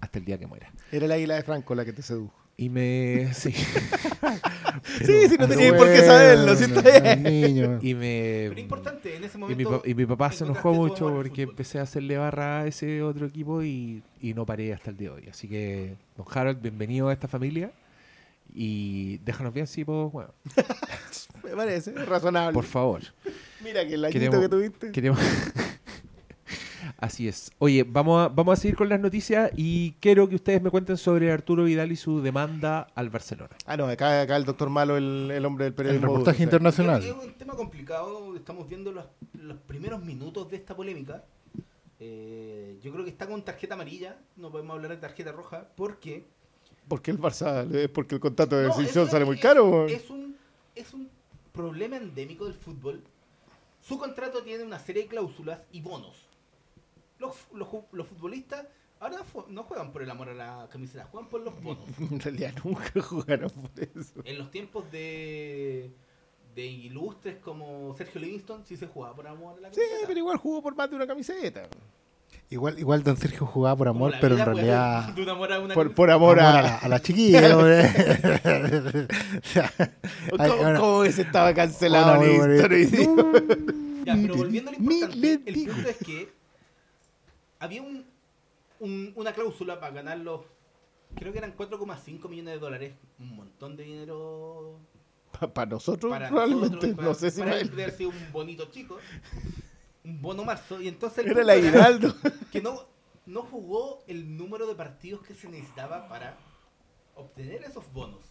[0.01, 0.71] hasta el día que muera.
[0.91, 2.33] Era el águila de Franco la que te sedujo.
[2.57, 3.33] Y me...
[3.33, 3.51] Sí,
[5.05, 7.23] sí, sí, no tenías por qué saberlo, sí, está bien.
[7.23, 7.79] niño.
[7.81, 8.45] y me...
[8.49, 9.57] Pero importante, en ese Y momento.
[9.71, 13.01] mi, pa- y mi papá se enojó mucho porque empecé a hacerle barra a ese
[13.03, 15.27] otro equipo y, y no paré hasta el día de hoy.
[15.29, 17.71] Así que, don Harold, bienvenido a esta familia.
[18.53, 20.29] Y déjanos bien si vos, bueno,
[21.43, 22.53] Me parece razonable.
[22.53, 23.01] por favor.
[23.61, 24.91] Mira que el añito Queremos- que tuviste.
[24.93, 25.19] Queremos...
[26.97, 27.51] Así es.
[27.59, 30.95] Oye, vamos a, vamos a seguir con las noticias y quiero que ustedes me cuenten
[30.97, 33.55] sobre Arturo Vidal y su demanda al Barcelona.
[33.65, 36.07] Ah, no, acá, acá el doctor Malo, el, el hombre del El periodismo.
[36.07, 36.43] reportaje o sea.
[36.45, 37.03] internacional.
[37.03, 41.23] Es un tema complicado, estamos viendo los, los primeros minutos de esta polémica.
[41.99, 46.25] Eh, yo creo que está con tarjeta amarilla, no podemos hablar de tarjeta roja, porque...
[46.87, 47.69] ¿Por qué el Barça?
[47.73, 49.85] ¿Es porque el contrato de No, decisión es sale muy caro?
[49.87, 50.35] Es, es un,
[50.75, 51.09] es un
[51.51, 53.01] problema endémico del fútbol.
[53.81, 56.27] Su contrato tiene una serie de cláusulas y bonos.
[57.19, 58.65] Los, los, futbolistas
[58.99, 59.17] ahora
[59.49, 61.83] no juegan por el amor a la camiseta, juegan por los bonos.
[62.11, 64.21] En realidad nunca jugaron por eso.
[64.23, 65.91] En los tiempos de,
[66.55, 70.07] de ilustres como Sergio Livingston, sí se jugaba por amor a la Sí, camiseta.
[70.07, 71.63] pero igual jugó por más de una camiseta.
[72.49, 75.13] Igual, igual Don Sergio jugaba por amor, pero en realidad...
[75.17, 76.59] un amor a una Por, por amor amor a...
[76.59, 77.41] a la, a la chiquilla.
[80.79, 82.87] ¿Cómo, que se estaba cancelado History?
[84.05, 86.29] Ya, pero volviendo a lo importante, el punto es que
[87.59, 88.05] había un,
[88.79, 90.41] un- una cláusula para ganar los,
[91.15, 94.79] creo que eran 4,5 millones de dólares, un montón de dinero
[95.53, 96.69] Para nosotros, para probablemente.
[96.75, 98.97] nosotros, para, no sé si para él debe sido un bonito chico,
[100.03, 102.13] un bono marzo, y entonces el Era el aguinaldo.
[102.51, 102.83] que no,
[103.25, 106.37] no jugó el número de partidos que se necesitaba para
[107.15, 108.21] obtener esos bonos.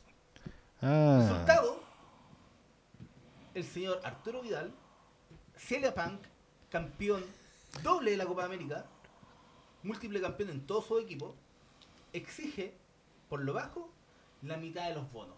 [0.82, 1.80] Ah, Resultado,
[3.54, 4.72] el señor Arturo Vidal,
[5.56, 6.20] Celia Punk,
[6.70, 7.24] campeón
[7.82, 8.84] doble de la Copa América,
[9.84, 11.34] múltiple campeón en todo su equipo,
[12.12, 12.74] exige,
[13.28, 13.90] por lo bajo,
[14.42, 15.36] la mitad de los bonos.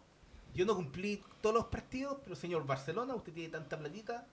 [0.54, 4.26] Yo no cumplí todos los partidos, pero señor Barcelona, usted tiene tanta platita,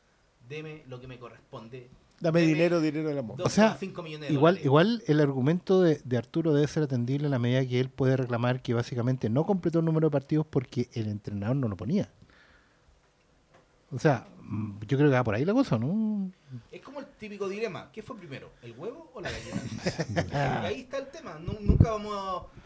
[0.47, 3.41] deme lo que me corresponde Dame dinero, dinero del amor.
[3.41, 4.65] O sea, 2,5 millones de igual, dólares.
[4.65, 8.15] igual el argumento de, de Arturo debe ser atendible en la medida que él puede
[8.15, 12.09] reclamar que básicamente no completó el número de partidos porque el entrenador no lo ponía.
[13.91, 14.25] O sea,
[14.87, 16.31] yo creo que va por ahí la cosa, ¿no?
[16.71, 17.89] Es como el típico dilema.
[17.91, 18.51] ¿Qué fue primero?
[18.61, 20.61] ¿El huevo o la gallina?
[20.63, 21.39] Y ahí está el tema.
[21.39, 22.59] Nu- nunca vamos a...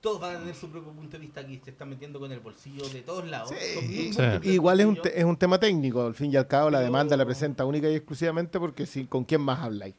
[0.00, 1.60] Todos van a tener su propio punto de vista aquí.
[1.64, 3.52] Se están metiendo con el bolsillo de todos lados.
[3.80, 4.20] Sí, Sí.
[4.50, 6.86] Igual es un, te- es un tema técnico, al fin y al cabo la Pero-
[6.86, 9.94] demanda la presenta única y exclusivamente porque si, con quién más habláis.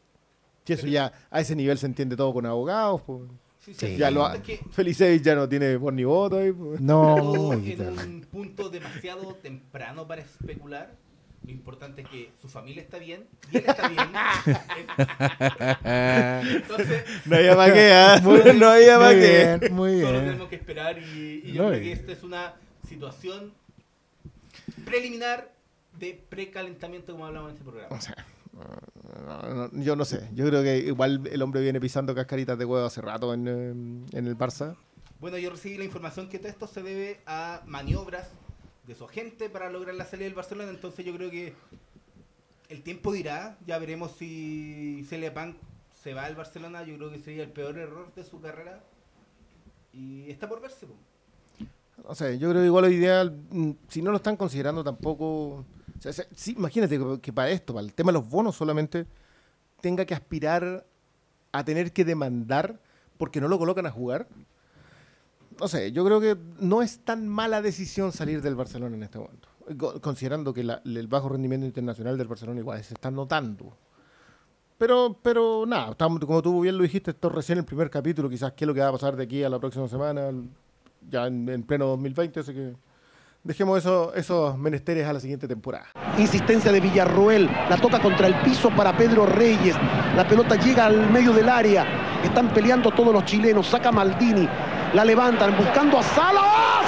[0.66, 3.22] Si eso ya a ese nivel se entiende todo con abogados, pues,
[3.60, 6.38] Sí, sí, ya el lo ha, es que Felicevich ya no tiene voz ni voto
[6.38, 6.82] ahí, pues.
[6.82, 10.94] No, y en un punto demasiado temprano para especular.
[11.46, 14.10] Lo importante es que su familia está bien y él está bien.
[16.56, 18.22] Entonces, No había para qué, ¿ah?
[18.22, 22.12] no había para Muy bien, solo tenemos que esperar y, y yo creo que esta
[22.14, 22.54] es una
[22.88, 23.54] situación
[24.86, 25.54] preliminar
[26.00, 27.96] de precalentamiento como hablamos en este programa.
[27.96, 30.30] O sea, no, no, yo no sé.
[30.34, 34.18] Yo creo que igual el hombre viene pisando cascaritas de huevo hace rato en, eh,
[34.18, 34.76] en el Barça.
[35.20, 38.30] Bueno, yo recibí la información que todo esto se debe a maniobras
[38.88, 41.54] de su agente para lograr la salida del Barcelona, entonces yo creo que
[42.70, 45.56] el tiempo dirá, ya veremos si Celia Punk
[46.02, 48.84] se va al Barcelona, yo creo que sería el peor error de su carrera
[49.94, 50.88] y está por verse.
[52.08, 55.26] No sé, yo creo que igual hoy día, mm, si no lo están considerando tampoco...
[55.26, 55.66] o
[56.00, 59.06] sea, imagínate que para esto, para el tema de los bonos solamente,
[59.80, 60.86] tenga que aspirar
[61.52, 62.80] a tener que demandar
[63.18, 64.28] porque no lo colocan a jugar.
[65.64, 69.18] No sé, yo creo que no es tan mala decisión salir del Barcelona en este
[69.18, 69.48] momento.
[69.80, 73.78] Co- Considerando que el bajo rendimiento internacional del Barcelona igual se está notando.
[74.78, 78.28] Pero, pero nada, estamos- como tú bien lo dijiste, esto es recién el primer capítulo,
[78.30, 80.32] quizás qué es lo que va a pasar de aquí a la próxima semana,
[81.10, 82.74] ya en, en pleno 2020, así que
[83.46, 85.86] dejemos eso, esos menesteres a la siguiente temporada.
[86.18, 89.78] Insistencia de Villarroel, la toca contra el piso para Pedro Reyes.
[90.18, 92.22] La pelota llega al medio del área.
[92.22, 93.68] Están peleando todos los chilenos.
[93.68, 94.46] Saca Maldini.
[94.94, 96.86] La levantan buscando a Salas.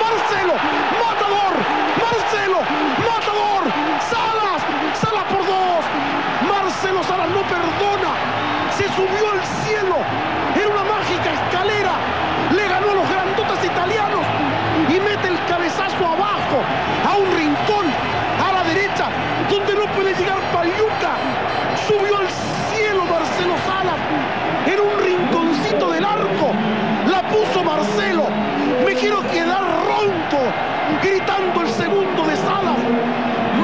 [0.00, 0.54] Marcelo,
[0.96, 1.54] matador.
[2.00, 2.58] Marcelo,
[3.04, 3.64] matador.
[4.08, 4.62] Salas,
[4.96, 5.84] Salas por dos.
[6.48, 8.12] Marcelo Salas no perdona.
[8.72, 9.96] Se subió al cielo.
[10.56, 11.92] Era una mágica escalera.
[12.56, 14.24] Le ganó a los grandotes italianos
[14.88, 16.64] y mete el cabezazo abajo
[17.06, 17.86] a un rincón
[18.40, 19.10] a la derecha
[19.50, 21.12] donde no puede llegar Paliuca.
[21.86, 22.28] Subió al
[22.72, 24.00] cielo Marcelo Salas
[24.64, 26.52] en un rinconcito del arco.
[27.06, 28.24] La puso Marcelo.
[28.84, 30.42] Me quiero quedar ronco
[31.02, 32.78] gritando el segundo de Salas.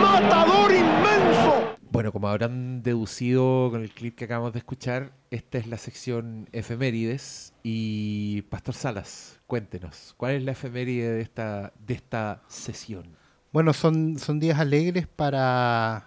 [0.01, 1.77] Matador inmenso.
[1.91, 6.49] Bueno, como habrán deducido con el clip que acabamos de escuchar, esta es la sección
[6.53, 13.05] efemérides y Pastor Salas, cuéntenos, ¿cuál es la efeméride de esta, de esta sesión?
[13.53, 16.05] Bueno, son, son días alegres para,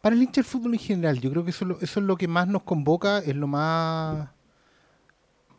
[0.00, 1.20] para el hincha del fútbol en general.
[1.20, 3.46] Yo creo que eso, es lo- eso es lo que más nos convoca, es lo
[3.46, 4.30] más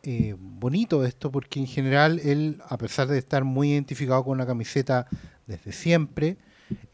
[0.04, 4.46] eh, bonito esto, porque en general él, a pesar de estar muy identificado con la
[4.46, 5.08] camiseta
[5.48, 6.38] desde siempre,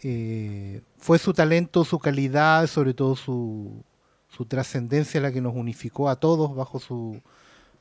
[0.02, 3.84] eh, fue su talento, su calidad, sobre todo su,
[4.28, 7.22] su trascendencia la que nos unificó a todos bajo su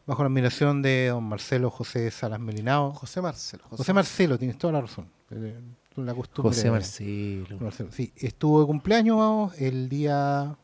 [0.06, 2.92] bajo la admiración de don Marcelo José Salas Melinao.
[2.94, 3.64] José Marcelo.
[3.68, 5.10] José Marcelo, tienes toda la razón.
[5.30, 5.60] Eh,
[5.96, 6.54] La costumbre.
[6.54, 7.58] José Marcelo.
[7.60, 10.56] Marcelo, Sí, estuvo de cumpleaños el día.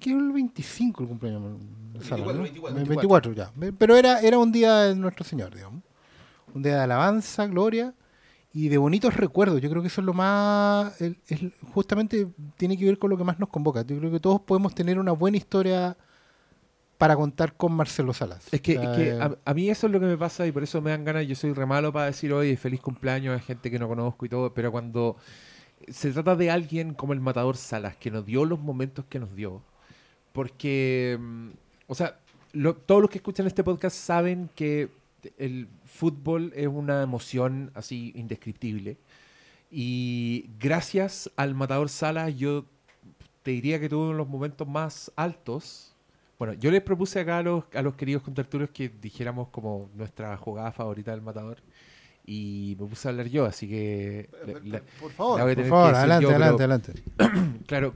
[0.00, 1.42] ¿Qué era el 25 el cumpleaños?
[1.94, 2.42] de Sala, 24, ¿no?
[2.42, 2.78] 24.
[2.80, 3.52] El 24, ya.
[3.78, 5.82] Pero era, era un día de Nuestro Señor, digamos.
[6.54, 7.94] Un día de alabanza, gloria
[8.52, 9.60] y de bonitos recuerdos.
[9.60, 11.00] Yo creo que eso es lo más.
[11.00, 13.82] el- el- justamente tiene que ver con lo que más nos convoca.
[13.82, 15.96] Yo creo que todos podemos tener una buena historia
[16.96, 18.46] para contar con Marcelo Salas.
[18.52, 20.16] Es que, O sea, es que eh, a, a mí eso es lo que me
[20.16, 21.26] pasa y por eso me dan ganas.
[21.26, 24.28] Yo soy re malo para decir hoy feliz cumpleaños a gente que no conozco y
[24.28, 25.16] todo, pero cuando
[25.88, 29.34] se trata de alguien como el Matador Salas, que nos dio los momentos que nos
[29.34, 29.62] dio,
[30.38, 31.48] porque, mm,
[31.88, 32.16] o sea,
[32.52, 34.88] lo- todos los que escuchan este podcast saben que
[35.36, 38.96] el fútbol es una emoción así indescriptible.
[39.68, 42.64] Y gracias al Matador Salas, yo
[43.42, 45.92] te diría que tuve uno de los momentos más altos.
[46.38, 50.36] Bueno, yo les propuse acá a los, a los queridos contertulios que dijéramos como nuestra
[50.36, 51.58] jugada favorita del Matador.
[52.24, 54.28] Y me puse a hablar yo, así que...
[54.46, 55.54] la- la- Por favor.
[55.54, 57.58] por favor, adelante, pero- adelante, adelante.
[57.66, 57.94] Claro,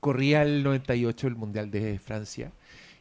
[0.00, 2.52] corría el 98 el Mundial de Francia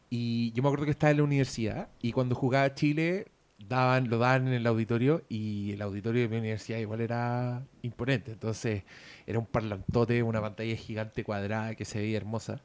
[0.09, 3.27] y yo me acuerdo que estaba en la universidad y cuando jugaba Chile
[3.67, 8.31] daban lo daban en el auditorio y el auditorio de mi universidad igual era imponente,
[8.31, 8.83] entonces
[9.27, 12.61] era un parlantote, una pantalla gigante cuadrada que se veía hermosa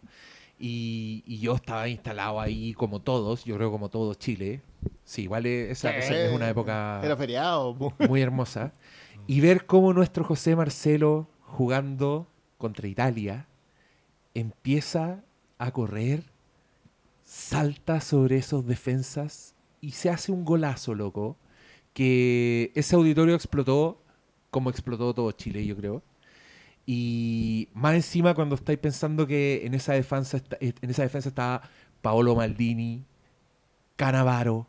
[0.58, 4.62] y, y yo estaba instalado ahí como todos, yo creo como todo Chile.
[5.04, 7.74] Sí, igual es, esa- esa es una época Era feriado.
[8.08, 8.72] muy hermosa.
[9.26, 13.48] Y ver cómo nuestro José Marcelo jugando contra Italia
[14.34, 15.22] empieza
[15.58, 16.24] a correr,
[17.24, 21.36] salta sobre esos defensas y se hace un golazo, loco.
[21.92, 24.02] Que ese auditorio explotó
[24.50, 26.02] como explotó todo Chile, yo creo.
[26.86, 31.62] Y más encima cuando estáis pensando que en esa defensa, está- en esa defensa estaba
[32.02, 33.04] Paolo Maldini,
[33.96, 34.66] Canavaro,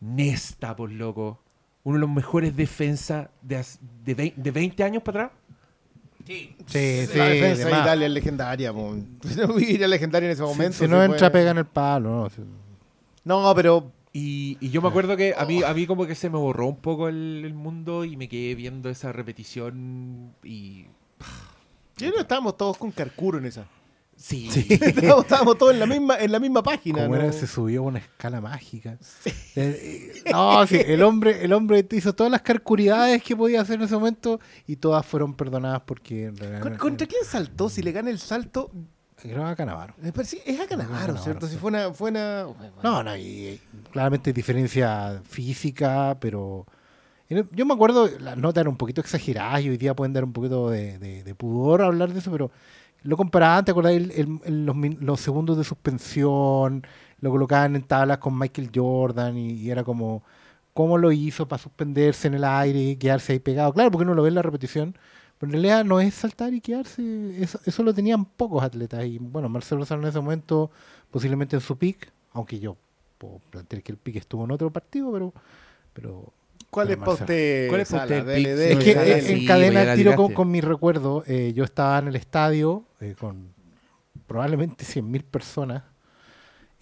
[0.00, 1.40] Nesta, por loco.
[1.84, 3.64] Uno de los mejores defensas de,
[4.04, 5.39] de, de 20 años para atrás.
[6.30, 6.54] Sí.
[6.66, 7.72] Sí, sí, la defensa de.
[7.72, 8.72] Italia es legendaria.
[9.68, 10.72] era legendaria en ese momento.
[10.74, 12.10] Si se no entra, pega en el palo.
[12.10, 12.42] No, Sí.
[13.24, 16.30] No, pero Y, y yo me acuerdo que a mí, a mí como que se
[16.30, 20.86] me borró un poco el, el mundo y me quedé viendo esa repetición y...
[21.96, 23.66] yo no estábamos todos con Carcuro en esa.
[24.22, 24.48] Sí.
[24.68, 27.04] estábamos, estábamos todos en la misma, en la misma página.
[27.04, 27.22] Como ¿no?
[27.22, 28.98] era, se subió a una escala mágica.
[29.24, 29.32] Eh,
[30.24, 33.82] eh, No, sí, el hombre, el hombre hizo todas las carcuridades que podía hacer en
[33.86, 37.70] ese momento y todas fueron perdonadas porque en realidad- ¿Con- ¿Contra quién saltó?
[37.70, 38.70] Si le gana el salto,
[39.16, 39.94] creo que a Canavaro.
[40.02, 41.46] me parece- es a Canavaro, ¿cierto?
[41.46, 41.54] sí.
[41.54, 41.90] Si fue una...
[41.94, 42.46] Fue una
[42.82, 43.58] No, no, y,
[43.90, 46.66] claramente diferencia física, pero
[47.52, 50.32] yo me acuerdo, las notas eran un poquito exageradas y hoy día pueden dar un
[50.32, 52.50] poquito de, de- de pudor hablar de eso, pero
[53.02, 53.92] lo comparaban, ¿te acordás?
[53.92, 54.66] El- el-
[55.00, 56.86] los, segundos de suspensión,
[57.20, 60.22] lo colocaban en tablas con Michael Jordan y, era como,
[60.74, 63.72] ¿cómo lo hizo para suspenderse en el aire y quedarse ahí pegado?
[63.72, 64.96] Claro, porque uno lo ve en la repetición,
[65.38, 69.18] pero en realidad no es saltar y quedarse, eso, eso lo tenían pocos atletas y
[69.18, 70.70] bueno, Marcelo Lozano en ese momento,
[71.10, 72.76] posiblemente en su pick, aunque yo
[73.18, 75.12] puedo plantear que el pick estuvo en otro partido,
[75.92, 76.32] pero
[76.70, 77.68] ¿Cuál es para usted?
[77.68, 78.04] ¿Cuál es pa' Sala?
[78.04, 78.58] usted el Dele, pick?
[78.58, 81.98] dele, es que sí, en cadena al tiro con, con mi recuerdo, eh, yo estaba
[81.98, 83.52] en el estadio eh, con
[84.26, 85.82] probablemente 100.000 personas.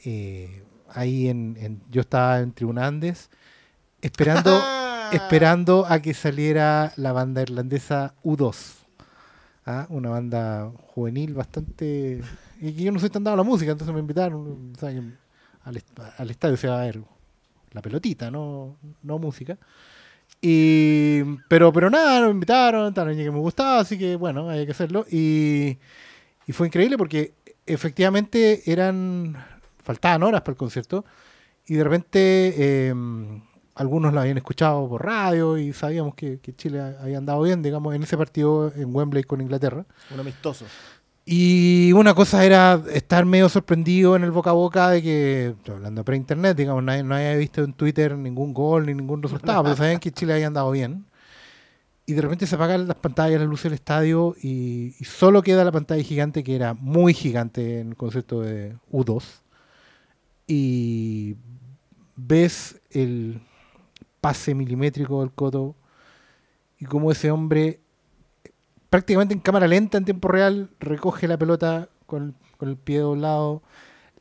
[0.04, 3.28] eh, ahí en, en- yo estaba en Tribuna Andes
[4.00, 4.50] esperando,
[5.12, 8.56] esperando a que saliera la banda irlandesa U2.
[9.66, 9.86] ¿ah?
[9.90, 12.22] Una banda juvenil bastante...
[12.60, 14.90] Y que yo no soy tan dado a la música, entonces me invitaron o sea,
[14.92, 15.02] que
[15.64, 15.82] al,
[16.16, 17.00] al estadio se va a ver
[17.72, 19.58] la pelotita, no, no música.
[20.40, 24.72] Y, pero, pero nada, nos invitaron, tal, que me gustaba, así que bueno, hay que
[24.72, 25.04] hacerlo.
[25.10, 25.78] Y,
[26.46, 27.34] y fue increíble porque
[27.66, 29.36] efectivamente eran,
[29.82, 31.04] faltaban horas para el concierto
[31.66, 32.94] y de repente eh,
[33.74, 37.94] algunos lo habían escuchado por radio y sabíamos que, que Chile había andado bien, digamos,
[37.94, 39.84] en ese partido en Wembley con Inglaterra.
[40.12, 40.64] Un amistoso.
[41.30, 46.02] Y una cosa era estar medio sorprendido en el boca a boca de que, hablando
[46.02, 50.00] pre-internet, digamos, nadie, no había visto en Twitter ningún gol ni ningún resultado, pero sabían
[50.00, 51.04] que Chile había andado bien.
[52.06, 55.66] Y de repente se apagan las pantallas, las luces del estadio y, y solo queda
[55.66, 59.22] la pantalla gigante, que era muy gigante en el concepto de U2.
[60.46, 61.36] Y
[62.16, 63.42] ves el
[64.22, 65.74] pase milimétrico del Coto
[66.78, 67.80] y cómo ese hombre
[68.90, 73.62] prácticamente en cámara lenta en tiempo real recoge la pelota con, el pie doblado,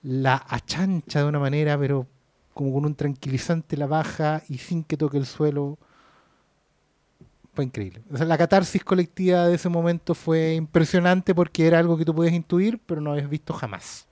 [0.04, 2.08] la achancha de una manera, pero
[2.54, 5.78] como con un tranquilizante la baja y sin que toque el suelo.
[7.54, 8.04] Fue increíble.
[8.10, 12.80] La catarsis colectiva de ese momento fue impresionante porque era algo que tú podías intuir,
[12.86, 14.08] pero no habías visto jamás.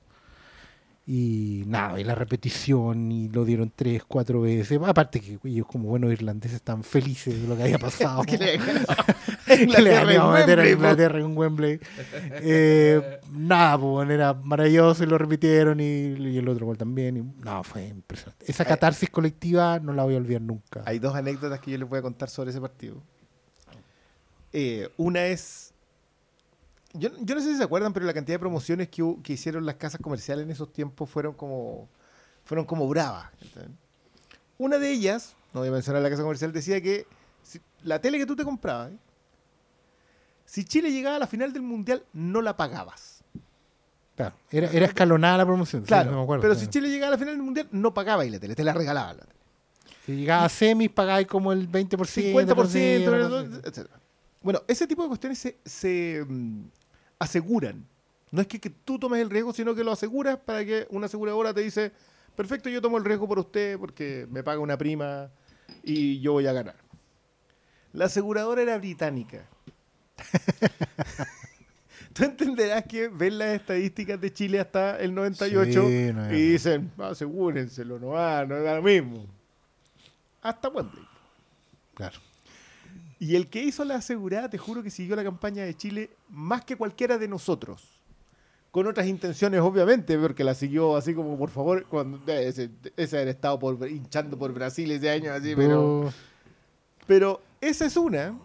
[1.08, 4.80] Y nada, y la repetición, y lo dieron tres, cuatro veces.
[4.84, 8.24] Aparte que ellos como buenos irlandeses están felices de lo que había pasado.
[8.26, 8.60] Que le-
[9.68, 10.68] que le a meter a.
[10.68, 11.80] Inglaterra en Wembley.
[12.42, 17.18] Eh, nada, pues era maravilloso y lo repitieron y, y el otro gol también.
[17.18, 18.44] Y, no, fue impresionante.
[18.50, 20.82] Esa catarsis colectiva no la voy a olvidar nunca.
[20.86, 23.04] Hay dos anécdotas que yo les voy a contar sobre ese partido.
[24.54, 25.75] Eh, una es.
[26.98, 29.76] Yo, yo no sé si se acuerdan, pero la cantidad de promociones que, hicieron las
[29.76, 31.88] casas comerciales en esos tiempos fueron como.
[32.44, 33.30] fueron como bravas.
[33.42, 33.72] ¿entendés?
[34.58, 37.06] Una de ellas, no voy a mencionar la casa comercial, decía que
[37.44, 38.98] si- la tele que tú te comprabas, ¿eh?
[40.46, 43.24] si Chile llegaba a la final del mundial, no la pagabas.
[44.16, 45.82] Claro, era, era escalonada la promoción.
[45.82, 47.94] sí, Claro, no me acuerdo, pero si Chile llegaba a la final del mundial, no
[47.94, 49.18] pagabas la tele, te la regalaban.
[49.18, 49.36] La tele.
[50.06, 51.98] Si llegaba a semis, pagáis como el 20%.
[51.98, 53.82] 50%, una cosa así.
[53.82, 53.90] etc.
[54.42, 56.66] Bueno, ese tipo de cuestiones se, se, mm,
[57.20, 57.88] aseguran.
[58.32, 61.06] No es que, que tú tomes el riesgo, sino que lo aseguras para que una
[61.06, 61.92] aseguradora te dice,
[62.36, 65.30] perfecto, yo tomo el riesgo por usted porque me paga una prima
[65.84, 66.76] y yo voy a ganar.
[67.94, 69.48] La aseguradora era británica.
[72.14, 76.92] Tú entenderás que ven las estadísticas de Chile hasta el 98 Sí, no, y dicen,
[76.98, 79.26] asegúrenselo, no va, no da lo mismo.
[80.42, 81.06] Hasta Wembley.
[81.94, 82.20] Claro.
[83.26, 86.64] Y el que hizo la asegurada, te juro que siguió la campaña de Chile más
[86.64, 88.04] que cualquiera de nosotros.
[88.70, 93.18] Con otras intenciones, obviamente, porque la siguió así como, por favor, cuando eh, ese, ese
[93.18, 96.14] haber estado por, hinchando por Brasil ese año, así, pero,
[97.08, 98.38] pero esa es una.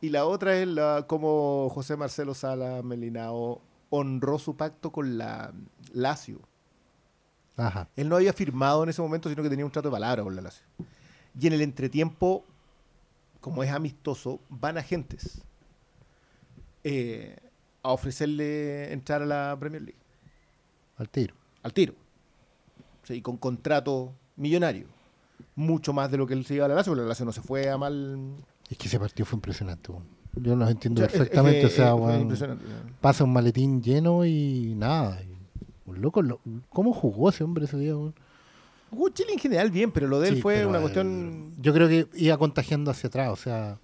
[0.00, 3.60] Y la otra es la como José Marcelo Sala, Melinao
[3.90, 5.52] honró su pacto con la
[5.92, 6.40] Lazio.
[7.58, 7.86] Ajá.
[7.96, 10.34] Él no había firmado en ese momento, sino que tenía un trato de palabra con
[10.34, 10.64] la Lazio.
[11.38, 12.46] Y en el entretiempo,
[13.42, 15.42] como es amistoso, van agentes
[16.84, 17.36] eh,
[17.82, 19.98] a ofrecerle entrar a la Premier League.
[20.96, 21.34] Al tiro.
[21.62, 21.94] Al tiro.
[23.04, 24.86] Sí, con contrato millonario.
[25.56, 27.32] Mucho más de lo que él se iba a la Lazio, porque la Lazio no
[27.32, 28.36] se fue a mal.
[28.70, 29.92] Es que ese partido fue impresionante.
[30.36, 31.66] Yo los entiendo O sea, es- es perfectamente.
[31.66, 32.64] o sea, impresionante.
[33.00, 35.20] pasa un maletín lleno y nada.
[35.22, 35.28] y
[35.84, 36.40] un loco, lo-
[36.70, 37.94] ¿cómo jugó ese hombre ese día?
[37.96, 38.14] weón?
[39.12, 41.52] Chile en general bien, pero lo de él Sí, fue una cuestión.
[41.60, 43.78] Yo creo que iba contagiando hacia atrás, o sea.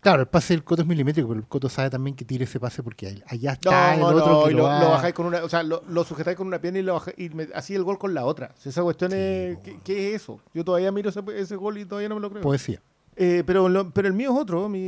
[0.00, 2.60] Claro, el pase del Coto es milimétrico, pero el Coto sabe también que tire ese
[2.60, 5.64] pase porque allá está el otro no, que lo, lo, bajáis con una, o sea,
[5.64, 8.14] lo, lo sujetáis con una pierna y, lo bajáis- y me- así el gol con
[8.14, 8.54] la otra.
[8.64, 10.40] Esa cuestión es, ¿qué, qué es eso?
[10.54, 12.42] Yo todavía miro ese, ese gol y todavía no me lo creo.
[12.42, 12.80] Poesía.
[13.16, 14.78] Eh, pero, pero el mío es otro, mi-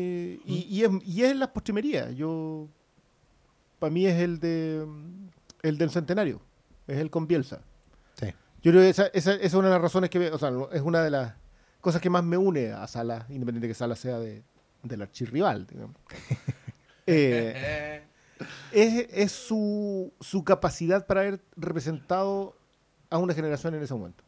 [0.47, 0.73] y, Mm.
[0.73, 2.15] y es, y es en las postrimerías.
[2.15, 2.69] Yo,
[3.81, 4.87] para mí es el de
[5.63, 6.41] el del centenario,
[6.87, 7.61] es el con Bielsa.
[8.63, 10.83] Yo creo que esa, esa- esa es una de las razones que, o sea, es
[10.83, 11.35] una de las
[11.81, 14.43] cosas que más me une a Sala, independiente que Sala sea de,
[14.83, 15.97] del archirrival, digamos.
[17.13, 18.03] Eh,
[18.71, 22.57] es es su, su capacidad para haber representado
[23.09, 24.23] a una generación en ese momento.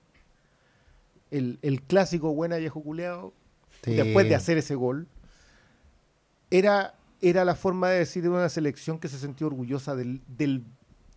[1.30, 3.32] El, el clásico buena viejo culeado,
[3.84, 3.94] Sí.
[3.94, 5.06] después de hacer ese gol,
[6.50, 10.64] era, era la forma de decir de una selección que se sentía orgullosa del, del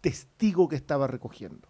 [0.02, 1.68] testigo que estaba recogiendo.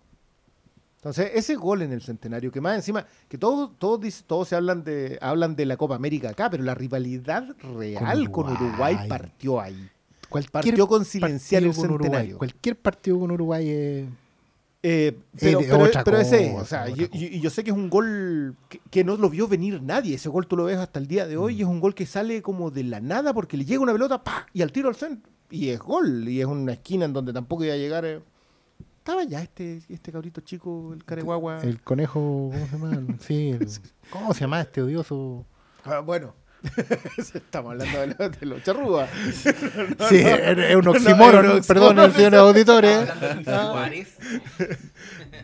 [1.05, 4.83] Entonces, ese gol en el centenario, que más encima, que todos, todos, todos se hablan
[4.83, 9.07] de, hablan de la Copa América acá, pero la rivalidad real con Uruguay, Uruguay.
[9.07, 9.87] partió ahí.
[10.27, 12.37] Cualquier Partió con silenciar el con Uruguay, centenario.
[12.39, 14.05] Cualquier partido con Uruguay es.
[14.81, 17.69] Eh, pero, de pero- otra pero ese, o sea, yo, yo- y yo sé que
[17.69, 20.15] es un gol que, que no lo vio venir nadie.
[20.15, 21.41] Ese gol tú lo ves hasta el día de Mm.
[21.41, 23.93] hoy y es un gol que sale como de la nada porque le llega una
[23.93, 24.47] pelota ¡pa!
[24.53, 25.31] y al tiro al centro.
[25.51, 26.27] Y es gol.
[26.27, 28.05] Y es una esquina en donde tampoco iba a llegar.
[28.05, 28.21] eh.
[29.05, 31.61] Estaba ya este, este cabrito chico, el careguagua.
[31.61, 33.17] El conejo, ¿cómo se llama?
[33.19, 33.67] Sí, el-
[34.09, 35.45] ¿cómo se llama este odioso?
[35.83, 36.33] Ah, bueno.
[37.35, 39.07] Estamos hablando de, los- de los charrúas.
[40.09, 43.07] Sí, es es un oxímoron, perdón, el señor auditores.
[43.07, 43.89] Hablando de Luis Ah.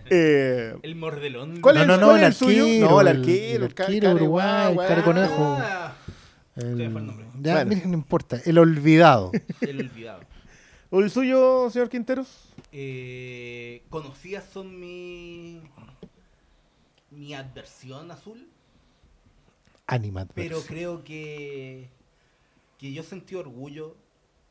[0.09, 1.61] Eh, el mordelón.
[1.61, 2.63] ¿Cuál No, es, no, no, cuál el es el suyo?
[2.63, 4.87] arquero, No, el el- arquero, el arquero Uruguay, careguagua.
[4.87, 5.57] care conejo.
[5.61, 5.93] Ah,
[6.55, 7.27] El- el nombre.
[7.39, 7.69] ya, Bueno.
[7.69, 8.37] miren, no importa.
[8.43, 9.31] El olvidado.
[9.61, 10.21] el olvidado.
[10.93, 12.49] ¿O el suyo, señor Quinteros?
[12.73, 15.61] Eh, conocidas son mi
[17.11, 18.47] mi adversión azul,
[19.87, 20.29] Animat.
[20.33, 21.89] pero creo que
[22.77, 23.95] que yo sentí orgullo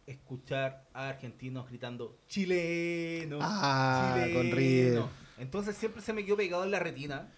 [0.07, 4.39] escuchar a argentinos gritando chileno, Ah, chileno".
[4.39, 5.03] con River.
[5.39, 7.29] Entonces siempre se me quedó pegado en la retina.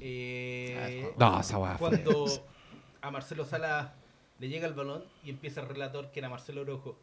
[0.00, 2.26] Eh, No, esa cuando
[3.02, 3.94] a Marcelo Sala
[4.38, 6.96] le llega el balón y empieza el relator que era Marcelo Orojo.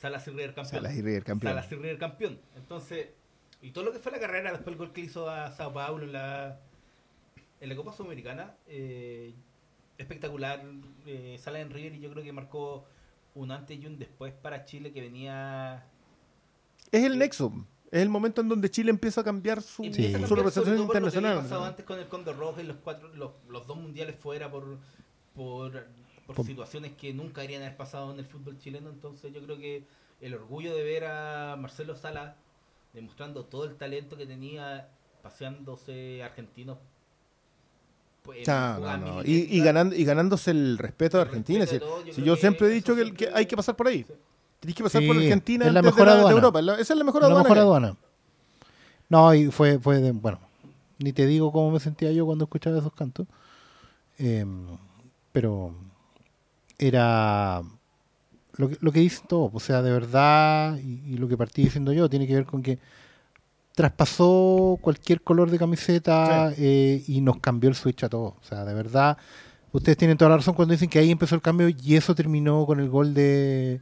[0.00, 0.82] Salas y River campeón.
[0.82, 1.50] Salas y River campeón.
[1.52, 2.40] Salas y River campeón.
[2.56, 3.08] Entonces,
[3.60, 5.72] y todo lo que fue la carrera, después el gol que le hizo a Sao
[5.74, 6.58] Paulo en la,
[7.60, 9.34] en la Copa Sudamericana, eh,
[9.98, 10.64] espectacular.
[11.06, 12.86] Eh, Salas en River y yo creo que marcó
[13.34, 15.84] un antes y un después para Chile que venía
[16.90, 17.52] Es el nexo.
[17.90, 20.86] Es el momento en donde Chile empieza a cambiar su, a su cambiar, representación todo
[20.86, 21.38] por lo que había internacional.
[21.42, 24.78] pasado antes con el Condor Rojo y los cuatro, los, los dos mundiales fuera por,
[25.34, 25.88] por,
[26.36, 28.90] por situaciones que nunca deberían haber pasado en el fútbol chileno.
[28.90, 29.84] Entonces yo creo que
[30.20, 32.36] el orgullo de ver a Marcelo Sala
[32.92, 34.88] demostrando todo el talento que tenía
[35.22, 36.78] paseándose argentinos.
[38.22, 39.22] pues, no, no.
[39.24, 41.60] Y, ganando, y ganándose el respeto de Argentina.
[41.60, 43.74] respeto Si- de yo si yo siempre he dicho que, siempre- que hay que pasar
[43.76, 44.04] por ahí.
[44.06, 44.14] Sí.
[44.60, 46.36] Tienes que pasar Sí, por Argentina es la antes mejor de, de aduana.
[46.36, 46.62] Europa.
[46.62, 47.42] La- Esa es la mejor la aduana.
[47.44, 47.64] mejor que hay.
[47.66, 47.96] aduana.
[49.08, 50.38] No, y fue, fue de- bueno,
[50.98, 53.26] ni te digo cómo me sentía yo cuando escuchaba esos cantos.
[54.18, 54.66] Em,
[55.32, 55.74] pero
[56.86, 57.62] era
[58.56, 61.62] lo que, lo que dicen todos, o sea, de verdad, y, y lo que partí
[61.64, 62.78] diciendo yo, tiene que ver con que
[63.74, 68.34] traspasó cualquier color de camiseta eh, y nos cambió el switch a todos.
[68.40, 69.16] O sea, de verdad,
[69.72, 72.66] ustedes tienen toda la razón cuando dicen que ahí empezó el cambio y eso terminó
[72.66, 73.80] con el gol de,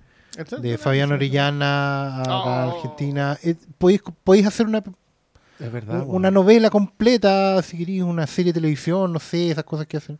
[0.60, 2.70] de Fabián Orellana a, a.
[2.70, 3.36] Argentina.
[3.42, 4.82] Eh, podéis, podéis hacer una,
[5.58, 6.02] Es verdad.
[6.06, 9.96] un- una novela completa, si queréis, una serie de televisión, no sé, esas cosas que
[9.96, 10.18] hacen.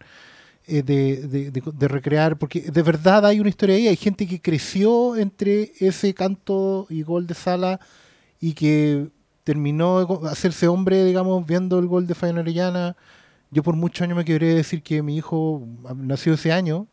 [0.69, 4.27] Eh, de, de- de- de recrear, porque de verdad hay una historia ahí, hay gente
[4.27, 7.81] que creció entre ese canto y gol de Sala
[8.41, 9.09] y que
[9.45, 12.97] terminó de hacerse hombre, digamos, viendo el gol de Fabián Orellana.
[13.51, 15.67] Yo por muchos años me quebré decir que mi hijo
[15.97, 16.87] nació ese año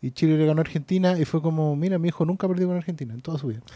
[0.00, 2.76] y Chile le ganó a Argentina y fue como, mira, mi hijo nunca perdió con
[2.76, 3.60] Argentina en toda su vida.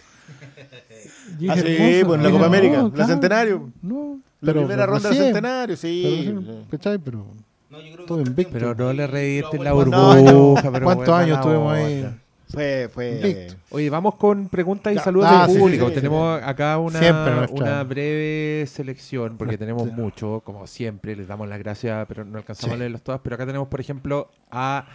[1.41, 3.73] Y Ah, sí, hermoso, pues en la Copa América, no, la claro, Centenario.
[3.83, 6.33] No, La pero primera ronda del centenario, sí.
[6.71, 6.99] pero.
[7.05, 7.27] Pero
[7.71, 8.53] No, yo creo que invicto.
[8.53, 10.71] Pero no le reíste la Los abuelos- burbuja.
[10.73, 11.85] pero ¿Cuántos años la tuvimos otra.
[11.87, 12.21] ahí?
[12.49, 13.21] Fue, fue.
[13.23, 13.55] Listo.
[13.71, 15.87] Oye, vamos con preguntas y saludos Ah, del sí, público.
[15.89, 15.95] sí, sí.
[15.97, 21.17] tenemos acá una, una breve selección, porque tenemos mucho, como siempre.
[21.17, 22.75] Les damos las gracias, pero no alcanzamos Sí.
[22.77, 23.21] a leerlos todas.
[23.25, 24.87] Pero acá tenemos, por ejemplo, a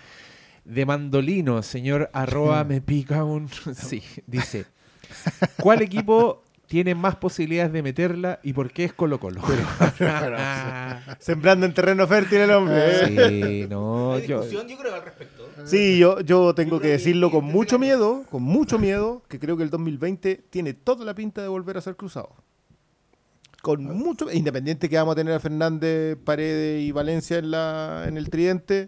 [0.64, 3.50] De Mandolino, señor arroba me pica un...
[3.76, 4.66] Sí, dice,
[5.60, 9.42] ¿cuál equipo tiene más posibilidades de meterla y por qué es Colo Colo?
[11.20, 13.08] Sembrando en terreno fértil el hombre.
[13.08, 14.40] sí, no, Hay yo...
[14.40, 15.50] discusión, yo creo, al respecto.
[15.66, 19.64] Sí, yo, yo tengo que decirlo con mucho miedo, con mucho miedo, que creo que
[19.64, 22.34] el 2020 tiene toda la pinta de volver a ser cruzado.
[23.62, 28.16] Con mucho, independiente que vamos a tener a Fernández, Paredes y Valencia en, la, en
[28.16, 28.88] el tridente.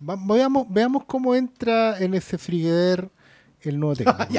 [0.00, 3.10] Veamos, veamos cómo entra en ese frigueder
[3.60, 4.18] el nuevo técnico.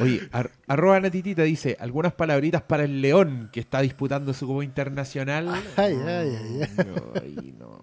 [0.00, 4.62] Oye, ar- arroba Natitita dice, algunas palabritas para el León que está disputando su Copa
[4.62, 5.48] Internacional.
[5.76, 6.68] Ay, ay, ay, ay.
[6.86, 7.80] No, ay, no.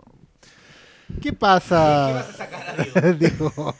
[1.21, 2.07] ¿Qué pasa?
[2.07, 3.75] ¿Qué vas a sacar Diego?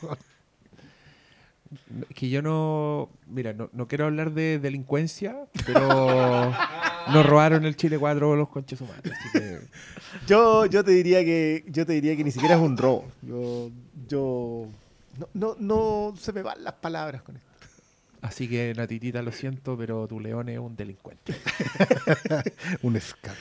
[2.13, 3.09] Que yo no.
[3.28, 6.53] Mira, no, no quiero hablar de delincuencia, pero
[7.07, 9.01] nos robaron el Chile 4 los conches humanos.
[9.32, 9.59] Que.
[10.28, 13.05] Yo, yo te diría que yo te diría que ni siquiera es un robo.
[13.21, 13.71] Yo,
[14.07, 14.67] yo
[15.18, 17.47] no, no, no se me van las palabras con esto.
[18.22, 21.36] Así que, Natitita, lo siento, pero tu león es un delincuente.
[22.82, 23.38] un escape.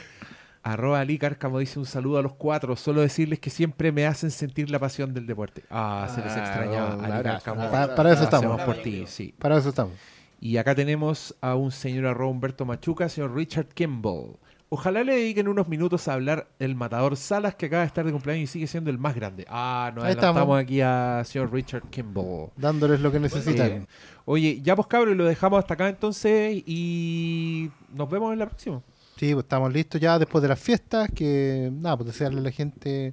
[0.65, 2.77] Arroba Ali Cárcamo dice un saludo a los cuatro.
[2.77, 5.63] Solo decirles que siempre me hacen sentir la pasión del deporte.
[5.71, 7.05] Ah, se les Ah, extrañaba.
[7.05, 7.71] Ali Cárcamo.
[7.71, 8.61] Para, para eso hacemos estamos.
[8.63, 9.35] por ti, sí.
[9.39, 9.95] Para eso estamos.
[10.41, 14.37] Y acá tenemos a un señor arroba Humberto Machuca, señor Richard Kimball.
[14.75, 18.11] Ojalá le dediquen unos minutos a hablar el matador Salas, que acaba de estar de
[18.11, 19.45] cumpleaños y sigue siendo el más grande.
[19.51, 20.59] Ah, nos Ahí adelantamos estamos.
[20.63, 22.49] aquí a señor Richard Kimball.
[22.57, 23.67] Dándoles lo que necesitan.
[23.71, 23.87] Eh,
[24.25, 28.81] oye, ya pues cabros, lo dejamos hasta acá entonces y nos vemos en la próxima.
[29.19, 31.11] Sí, pues estamos listos ya después de las fiestas.
[31.15, 33.13] Que nada, pues desearle a la gente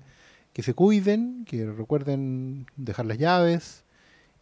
[0.54, 3.84] que se cuiden, que recuerden dejar las llaves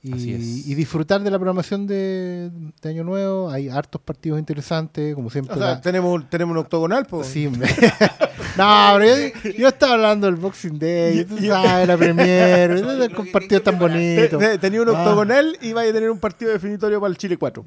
[0.04, 2.50] y, disfrutar de la programación de,
[2.82, 3.50] de Año Nuevo.
[3.50, 5.56] Hay hartos partidos interesantes, como siempre.
[5.56, 7.28] O sea, la- tenemos, un- tenemos un octogonal, pues.
[7.28, 7.68] Sí, me-
[8.58, 9.06] no, pero
[9.44, 12.72] yo, yo estaba hablando del Boxing Day, tú sabes, la Premier,
[13.18, 14.38] un partido tan bonito.
[14.38, 14.94] Te- te- Tenía un Ah.
[14.94, 17.66] octogonal y vaya a tener un partido definitorio para el Chile 4.